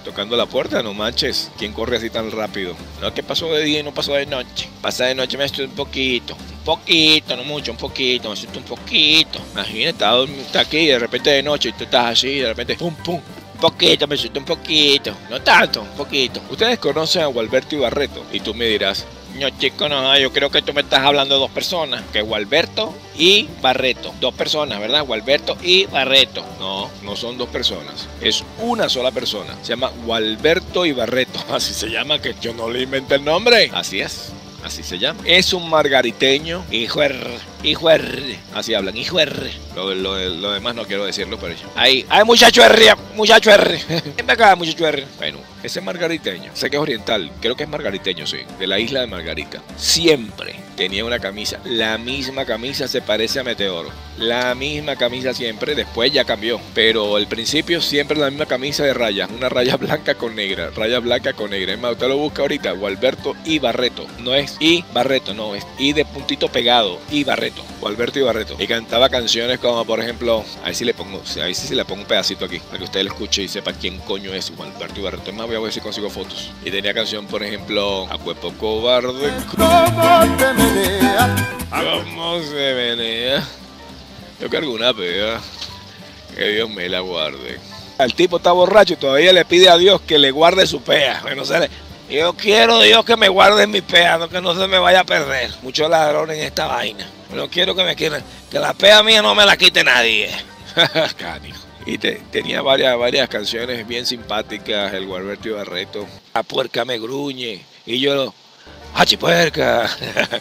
tocando 0.06 0.38
la 0.38 0.46
puerta, 0.46 0.82
no 0.82 0.94
manches. 0.94 1.52
¿Quién 1.58 1.74
corre 1.74 1.98
así 1.98 2.10
tan 2.10 2.32
rápido? 2.32 2.74
No, 3.02 3.14
que 3.14 3.24
pasó 3.24 3.52
de 3.52 3.66
día 3.66 3.82
y 3.82 3.84
no 3.84 3.94
pasó 3.94 4.14
de 4.14 4.26
noche. 4.26 4.70
Pasa 4.82 5.06
de 5.06 5.16
noche 5.16 5.38
me 5.38 5.44
estoy 5.44 5.66
un 5.66 5.72
poquito. 5.72 6.34
Un 6.34 6.64
poquito, 6.64 7.36
no 7.36 7.44
mucho, 7.44 7.74
un 7.74 7.78
poquito, 7.78 8.30
me 8.30 8.38
siento 8.38 8.60
un 8.60 8.66
poquito. 8.66 9.40
Imagínate, 9.52 10.06
está 10.42 10.62
aquí 10.62 10.78
y 10.78 10.88
de 10.88 11.00
repente 11.00 11.30
de 11.30 11.44
noche 11.44 11.70
y 11.70 11.74
tú 11.74 11.84
estás 11.84 12.06
así 12.06 12.30
y 12.30 12.40
de 12.40 12.48
repente 12.48 12.76
pum 12.76 12.96
pum 12.96 13.20
poquito, 13.62 14.08
me 14.08 14.18
siento 14.18 14.40
un 14.40 14.46
poquito. 14.46 15.16
No 15.30 15.42
tanto, 15.42 15.82
un 15.82 15.96
poquito. 15.96 16.42
Ustedes 16.50 16.80
conocen 16.80 17.22
a 17.22 17.28
Gualberto 17.28 17.80
Barreto 17.80 18.26
y 18.34 18.42
tú 18.42 18.54
me 18.54 18.66
dirás, 18.66 19.06
no, 19.40 19.50
chico, 19.52 19.88
no, 19.88 20.18
yo 20.18 20.34
creo 20.34 20.52
que 20.52 20.62
tú 20.62 20.74
me 20.74 20.82
estás 20.82 21.00
hablando 21.00 21.36
de 21.36 21.42
dos 21.42 21.52
personas, 21.52 22.04
que 22.12 22.20
es 22.20 22.26
Gualberto 22.26 22.94
y 23.18 23.48
Barreto. 23.62 24.14
Dos 24.20 24.34
personas, 24.34 24.80
¿verdad? 24.80 25.06
Gualberto 25.06 25.58
y 25.62 25.86
Barreto. 25.86 26.44
No, 26.60 26.90
no 27.04 27.16
son 27.16 27.38
dos 27.38 27.48
personas. 27.48 28.10
Es 28.20 28.44
una 28.60 28.90
sola 28.90 29.12
persona. 29.12 29.56
Se 29.62 29.70
llama 29.70 29.92
Gualberto 30.06 30.86
y 30.86 30.92
Barreto. 30.92 31.40
Así 31.50 31.74
se 31.74 31.90
llama, 31.90 32.22
que 32.22 32.36
yo 32.42 32.54
no 32.54 32.70
le 32.70 32.82
inventé 32.82 33.16
el 33.16 33.24
nombre. 33.24 33.72
Así 33.74 34.02
es 34.02 34.34
así 34.64 34.84
se 34.84 35.00
llama. 35.00 35.22
Es 35.26 35.54
un 35.54 35.70
margariteño, 35.70 36.64
hijo 36.72 37.02
R, 37.02 37.18
hijo 37.64 37.90
R, 37.90 38.40
así 38.54 38.74
hablan, 38.74 38.98
hijo 38.98 39.20
R. 39.20 39.52
Lo, 39.76 40.52
demás 40.54 40.76
no 40.76 40.86
quiero 40.86 41.06
decirlo, 41.06 41.38
pero 41.40 41.56
Ahí, 41.76 42.06
hay 42.10 42.24
muchacho 42.24 42.64
R, 42.64 42.94
muchacho 43.16 43.52
R. 43.52 43.82
Ven 44.18 44.30
acá, 44.30 44.56
muchacho 44.56 44.88
R. 44.88 45.06
Bueno, 45.18 45.40
ese 45.64 45.82
margariteño, 45.82 46.52
sé 46.54 46.70
que 46.70 46.78
es 46.78 46.82
oriental, 46.82 47.32
creo 47.42 47.56
que 47.56 47.64
es 47.64 47.70
margariteño, 47.70 48.26
sí, 48.28 48.40
de 48.60 48.68
la 48.68 48.80
isla 48.80 49.02
de 49.02 49.08
Margarita. 49.08 49.62
Siempre 49.78 50.56
tenía 50.76 51.06
una 51.06 51.20
camisa, 51.20 51.60
la 51.64 51.98
misma 51.98 52.46
camisa 52.46 52.88
se 52.88 53.02
parece 53.02 53.40
a 53.40 53.44
Meteoro. 53.44 53.90
La 54.18 54.56
misma 54.56 54.96
camisa 54.96 55.34
siempre, 55.34 55.76
después 55.76 56.12
ya 56.12 56.26
cambió. 56.26 56.60
Pero 56.74 57.16
al 57.16 57.28
principio 57.28 57.82
siempre 57.82 58.18
la 58.18 58.30
misma 58.30 58.46
camisa 58.46 58.84
de 58.84 58.94
rayas, 58.94 59.30
una 59.30 59.50
raya 59.50 59.78
blanca 59.78 60.16
con 60.16 60.36
negra, 60.36 60.72
raya 60.76 61.00
blanca 61.00 61.34
con 61.34 61.52
negra. 61.52 61.74
Es 61.74 61.80
más, 61.80 61.94
usted 61.94 62.08
lo 62.08 62.18
busca 62.18 62.42
ahorita, 62.42 62.72
Gualberto 62.72 63.36
y 63.46 63.60
Barreto. 63.60 64.08
No 64.20 64.34
es 64.34 64.58
y 64.60 64.84
Barreto, 64.94 65.34
no, 65.34 65.56
es 65.56 65.66
y 65.78 65.94
de 65.94 66.06
puntito 66.06 66.48
pegado, 66.48 67.00
y 67.10 67.24
Barreto, 67.24 67.51
Barreto. 68.24 68.56
Y 68.60 68.68
cantaba 68.68 69.10
canciones 69.10 69.60
como, 69.60 69.84
por 69.86 70.00
ejemplo, 70.00 70.44
ahí 70.64 70.74
sí 70.74 70.86
le 70.86 70.94
pongo, 70.94 71.22
ahí 71.42 71.54
sí, 71.54 71.74
le 71.76 71.86
pongo 71.86 72.02
un 72.02 72.08
pedacito 72.08 72.46
aquí, 72.46 72.60
para 72.60 72.78
que 72.78 72.84
usted 72.84 73.04
lo 73.04 73.10
escuche 73.10 73.44
y 73.44 73.48
sepa 73.48 73.74
quién 73.74 74.00
coño 74.00 74.34
es 74.34 74.56
Gualberto 74.56 75.00
y 75.00 75.04
Barreto. 75.04 75.32
Es 75.32 75.36
más, 75.36 75.48
voy 75.48 75.56
a 75.56 75.60
ver 75.60 75.74
si 75.74 75.82
consigo 75.82 76.10
fotos. 76.10 76.52
Y 76.64 76.72
tenía 76.72 76.94
canción, 76.94 77.26
por 77.26 77.44
ejemplo, 77.44 78.08
Acuepo 78.10 78.54
Cobarde. 78.54 79.32
¿Cómo 79.56 80.38
se 80.38 80.54
menea? 80.54 81.36
¿Cómo 81.70 82.40
se 82.42 82.74
menea? 82.74 83.48
Yo 84.40 84.50
cargo 84.50 84.74
una 84.74 84.94
pega. 84.94 85.40
Que 86.36 86.48
Dios 86.50 86.70
me 86.70 86.88
la 86.88 87.02
guarde. 87.02 87.60
El 88.00 88.14
tipo 88.14 88.38
está 88.38 88.52
borracho 88.52 88.94
y 88.94 88.98
todavía 88.98 89.34
le 89.34 89.46
pide 89.46 89.70
a 89.70 89.78
Dios 89.78 90.02
que 90.02 90.18
le 90.18 90.32
guarde 90.32 90.66
su 90.66 90.82
pea. 90.82 91.22
Yo 92.10 92.34
quiero 92.34 92.80
Dios 92.82 93.06
que 93.06 93.16
me 93.16 93.30
guarde 93.30 93.68
mi 93.68 93.82
pea, 93.82 94.18
no 94.18 94.28
que 94.28 94.42
no 94.42 94.54
se 94.56 94.68
me 94.68 94.80
vaya 94.80 95.02
a 95.02 95.04
perder. 95.04 95.52
Muchos 95.62 95.90
ladrones 95.90 96.38
en 96.38 96.46
esta 96.46 96.68
vaina. 96.68 97.08
No 97.34 97.50
quiero 97.50 97.76
que 97.76 97.84
me 97.84 97.96
quieran. 97.96 98.24
Que 98.50 98.60
la 98.60 98.74
pea 98.74 99.04
mía 99.04 99.22
no 99.22 99.34
me 99.36 99.46
la 99.46 99.58
quite 99.58 99.84
nadie. 99.84 100.30
Y 101.86 101.98
tenía 101.98 102.62
varias, 102.62 102.96
varias 102.98 103.28
canciones 103.28 103.88
bien 103.88 104.06
simpáticas, 104.06 104.94
el 104.94 105.08
Gualberto 105.08 105.50
y 105.50 105.52
Barreto. 105.52 106.08
La 106.34 106.44
puerca 106.44 106.86
me 106.86 107.00
gruñe. 107.00 107.66
Y 107.88 108.00
yo, 108.00 108.34
¡hachipuerca! 108.94 109.90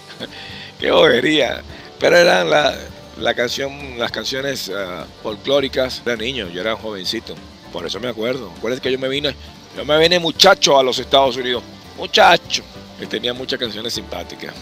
¡Qué 0.79 0.91
bobería! 0.91 1.63
Pero 1.99 2.19
eran 2.19 2.51
la, 2.51 2.75
la 3.19 3.35
canción, 3.35 3.99
las 3.99 4.11
canciones 4.11 4.69
uh, 4.69 5.05
folclóricas. 5.23 6.03
Era 6.05 6.17
niño, 6.17 6.49
yo 6.51 6.61
era 6.61 6.77
jovencito. 6.77 7.35
Por 7.73 7.87
eso 7.87 7.99
me 8.01 8.09
acuerdo. 8.09 8.53
Acuérdense 8.59 8.83
que 8.83 8.93
yo 8.93 8.99
me 8.99 9.09
vine, 9.09 9.35
yo 9.77 9.85
me 9.85 9.99
vine 9.99 10.19
muchacho 10.19 10.79
a 10.79 10.83
los 10.83 10.99
Estados 10.99 11.37
Unidos. 11.37 11.63
Muchacho. 11.97 12.63
Que 12.99 13.07
tenía 13.07 13.33
muchas 13.33 13.59
canciones 13.59 13.95
simpáticas. 13.95 14.53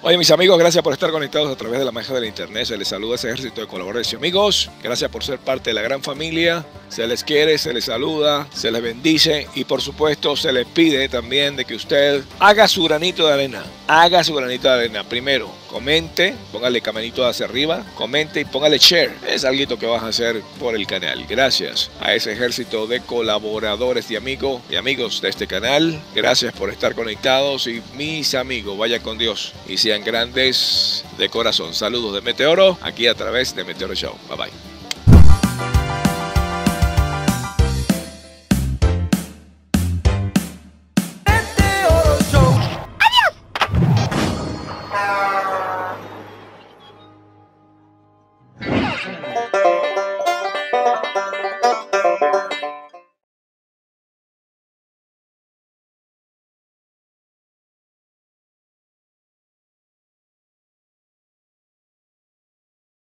Oye, 0.00 0.16
mis 0.16 0.30
amigos, 0.30 0.56
gracias 0.56 0.84
por 0.84 0.92
estar 0.92 1.10
conectados 1.10 1.50
a 1.50 1.56
través 1.56 1.80
de 1.80 1.84
la 1.84 1.90
magia 1.90 2.14
del 2.14 2.26
internet. 2.26 2.66
Se 2.66 2.76
les 2.76 2.86
saluda 2.86 3.16
ese 3.16 3.26
ejército 3.28 3.60
de 3.60 3.66
colaboradores 3.66 4.12
y 4.12 4.16
amigos. 4.16 4.70
Gracias 4.80 5.10
por 5.10 5.24
ser 5.24 5.40
parte 5.40 5.70
de 5.70 5.74
la 5.74 5.82
gran 5.82 6.04
familia. 6.04 6.64
Se 6.88 7.04
les 7.08 7.24
quiere, 7.24 7.58
se 7.58 7.74
les 7.74 7.86
saluda, 7.86 8.46
se 8.54 8.70
les 8.70 8.80
bendice 8.80 9.48
y 9.56 9.64
por 9.64 9.82
supuesto 9.82 10.36
se 10.36 10.52
les 10.52 10.66
pide 10.66 11.08
también 11.08 11.56
de 11.56 11.64
que 11.64 11.74
usted 11.74 12.22
haga 12.38 12.68
su 12.68 12.84
granito 12.84 13.26
de 13.26 13.32
arena. 13.32 13.64
Haga 13.90 14.22
su 14.22 14.34
granito 14.34 14.68
de 14.68 14.74
arena. 14.74 15.02
Primero, 15.02 15.50
comente, 15.66 16.36
póngale 16.52 16.82
caminito 16.82 17.26
hacia 17.26 17.46
arriba, 17.46 17.86
comente 17.94 18.40
y 18.40 18.44
póngale 18.44 18.76
share. 18.76 19.16
Es 19.26 19.46
algo 19.46 19.78
que 19.78 19.86
vas 19.86 20.02
a 20.02 20.08
hacer 20.08 20.42
por 20.60 20.74
el 20.74 20.86
canal. 20.86 21.24
Gracias 21.26 21.90
a 21.98 22.12
ese 22.12 22.32
ejército 22.32 22.86
de 22.86 23.00
colaboradores 23.00 24.10
y 24.10 24.16
amigos 24.16 24.60
y 24.68 24.76
amigos 24.76 25.22
de 25.22 25.30
este 25.30 25.46
canal. 25.46 25.98
Gracias 26.14 26.52
por 26.52 26.68
estar 26.68 26.94
conectados 26.94 27.66
y 27.66 27.82
mis 27.94 28.34
amigos, 28.34 28.76
vaya 28.76 29.00
con 29.00 29.16
Dios 29.16 29.54
y 29.66 29.78
sean 29.78 30.04
grandes 30.04 31.02
de 31.16 31.30
corazón. 31.30 31.72
Saludos 31.72 32.12
de 32.12 32.20
Meteoro 32.20 32.76
aquí 32.82 33.06
a 33.06 33.14
través 33.14 33.56
de 33.56 33.64
Meteoro 33.64 33.94
Show. 33.94 34.14
Bye 34.28 34.36
bye. 34.36 34.67